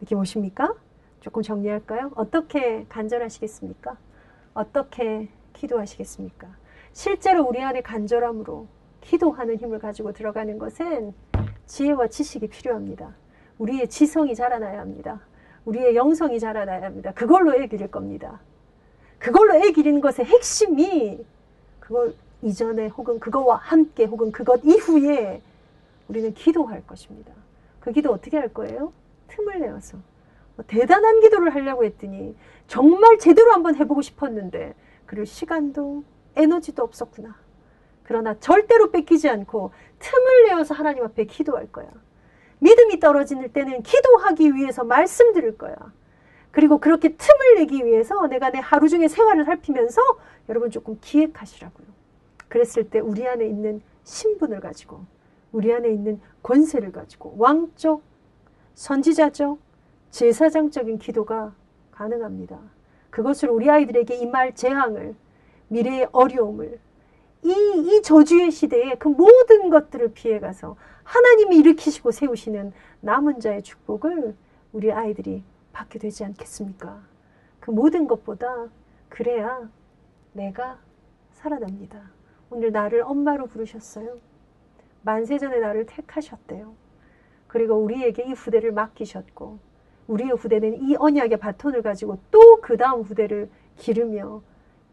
느낌 0.00 0.18
오십니까? 0.18 0.74
조금 1.20 1.42
정리할까요? 1.42 2.12
어떻게 2.14 2.86
간절하시겠습니까? 2.88 3.96
어떻게 4.54 5.28
기도하시겠습니까? 5.52 6.48
실제로 6.92 7.44
우리 7.44 7.62
안에 7.62 7.82
간절함으로 7.82 8.66
기도하는 9.00 9.56
힘을 9.56 9.78
가지고 9.78 10.12
들어가는 10.12 10.58
것은 10.58 11.14
지혜와 11.66 12.08
지식이 12.08 12.48
필요합니다. 12.48 13.14
우리의 13.58 13.88
지성이 13.88 14.34
자라나야 14.34 14.80
합니다. 14.80 15.20
우리의 15.64 15.96
영성이 15.96 16.38
자라나야 16.38 16.86
합니다. 16.86 17.12
그걸로 17.12 17.54
애 17.54 17.66
기를 17.66 17.88
겁니다. 17.88 18.40
그걸로 19.18 19.54
애 19.54 19.72
기리는 19.72 20.00
것의 20.00 20.26
핵심이 20.26 21.24
그걸 21.80 22.14
이전에 22.42 22.88
혹은 22.88 23.18
그거와 23.18 23.56
함께 23.56 24.04
혹은 24.04 24.32
그것 24.32 24.60
이후에 24.64 25.42
우리는 26.08 26.34
기도할 26.34 26.86
것입니다. 26.86 27.32
그 27.80 27.92
기도 27.92 28.12
어떻게 28.12 28.36
할 28.36 28.52
거예요? 28.52 28.92
틈을 29.28 29.60
내어서. 29.60 29.98
뭐 30.56 30.64
대단한 30.66 31.20
기도를 31.20 31.54
하려고 31.54 31.84
했더니 31.84 32.34
정말 32.66 33.18
제대로 33.18 33.52
한번 33.52 33.76
해보고 33.76 34.02
싶었는데 34.02 34.74
그럴 35.04 35.26
시간도 35.26 36.04
에너지도 36.34 36.82
없었구나. 36.82 37.36
그러나 38.02 38.38
절대로 38.38 38.90
뺏기지 38.90 39.28
않고 39.28 39.72
틈을 39.98 40.44
내어서 40.46 40.74
하나님 40.74 41.04
앞에 41.04 41.24
기도할 41.24 41.70
거야. 41.72 41.88
믿음이 42.60 43.00
떨어지는 43.00 43.52
때는 43.52 43.82
기도하기 43.82 44.54
위해서 44.54 44.84
말씀 44.84 45.32
드릴 45.32 45.58
거야. 45.58 45.74
그리고 46.50 46.78
그렇게 46.78 47.16
틈을 47.16 47.56
내기 47.56 47.84
위해서 47.84 48.26
내가 48.28 48.50
내 48.50 48.58
하루 48.58 48.88
중에 48.88 49.08
생활을 49.08 49.44
살피면서 49.44 50.00
여러분 50.48 50.70
조금 50.70 50.96
기획하시라고요. 51.00 51.95
그랬을 52.48 52.88
때 52.90 53.00
우리 53.00 53.26
안에 53.26 53.46
있는 53.46 53.80
신분을 54.04 54.60
가지고 54.60 55.04
우리 55.52 55.72
안에 55.72 55.90
있는 55.90 56.20
권세를 56.42 56.92
가지고 56.92 57.34
왕적, 57.38 58.02
선지자적, 58.74 59.58
제사장적인 60.10 60.98
기도가 60.98 61.54
가능합니다. 61.90 62.58
그것을 63.10 63.48
우리 63.50 63.70
아이들에게 63.70 64.14
이말 64.16 64.54
재앙을 64.54 65.14
미래의 65.68 66.08
어려움을 66.12 66.78
이, 67.42 67.50
이 67.50 68.02
저주의 68.02 68.50
시대에 68.50 68.96
그 68.96 69.08
모든 69.08 69.70
것들을 69.70 70.12
피해가서 70.12 70.76
하나님이 71.04 71.58
일으키시고 71.58 72.10
세우시는 72.10 72.72
남은 73.00 73.40
자의 73.40 73.62
축복을 73.62 74.36
우리 74.72 74.92
아이들이 74.92 75.44
받게 75.72 75.98
되지 75.98 76.24
않겠습니까? 76.24 77.00
그 77.60 77.70
모든 77.70 78.06
것보다 78.06 78.68
그래야 79.08 79.68
내가 80.32 80.78
살아납니다. 81.32 82.10
오늘 82.50 82.72
나를 82.72 83.02
엄마로 83.02 83.46
부르셨어요. 83.46 84.18
만세 85.02 85.38
전에 85.38 85.58
나를 85.58 85.86
택하셨대요. 85.86 86.74
그리고 87.46 87.74
우리에게 87.76 88.24
이 88.24 88.32
후대를 88.32 88.72
맡기셨고 88.72 89.58
우리의 90.08 90.32
후대는 90.32 90.82
이 90.82 90.96
언약의 90.96 91.38
바톤을 91.38 91.82
가지고 91.82 92.18
또 92.30 92.60
그 92.66 92.76
다음 92.76 93.02
후대를 93.02 93.48
기르며 93.76 94.42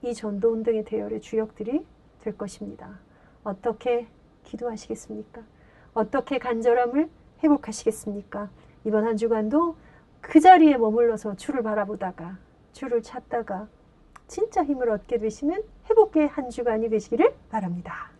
이 0.03 0.13
전도 0.13 0.51
운동의 0.51 0.83
대열의 0.85 1.21
주역들이 1.21 1.83
될 2.21 2.37
것입니다. 2.37 2.99
어떻게 3.43 4.07
기도하시겠습니까? 4.43 5.41
어떻게 5.95 6.37
간절함을 6.37 7.09
회복하시겠습니까? 7.43 8.49
이번 8.85 9.05
한 9.05 9.17
주간도 9.17 9.75
그 10.21 10.39
자리에 10.39 10.77
머물러서 10.77 11.35
주를 11.35 11.63
바라보다가 11.63 12.37
주를 12.73 13.01
찾다가 13.01 13.67
진짜 14.27 14.63
힘을 14.63 14.89
얻게 14.91 15.17
되시는 15.17 15.63
회복의 15.89 16.27
한 16.27 16.49
주간이 16.49 16.89
되시기를 16.89 17.33
바랍니다. 17.49 18.11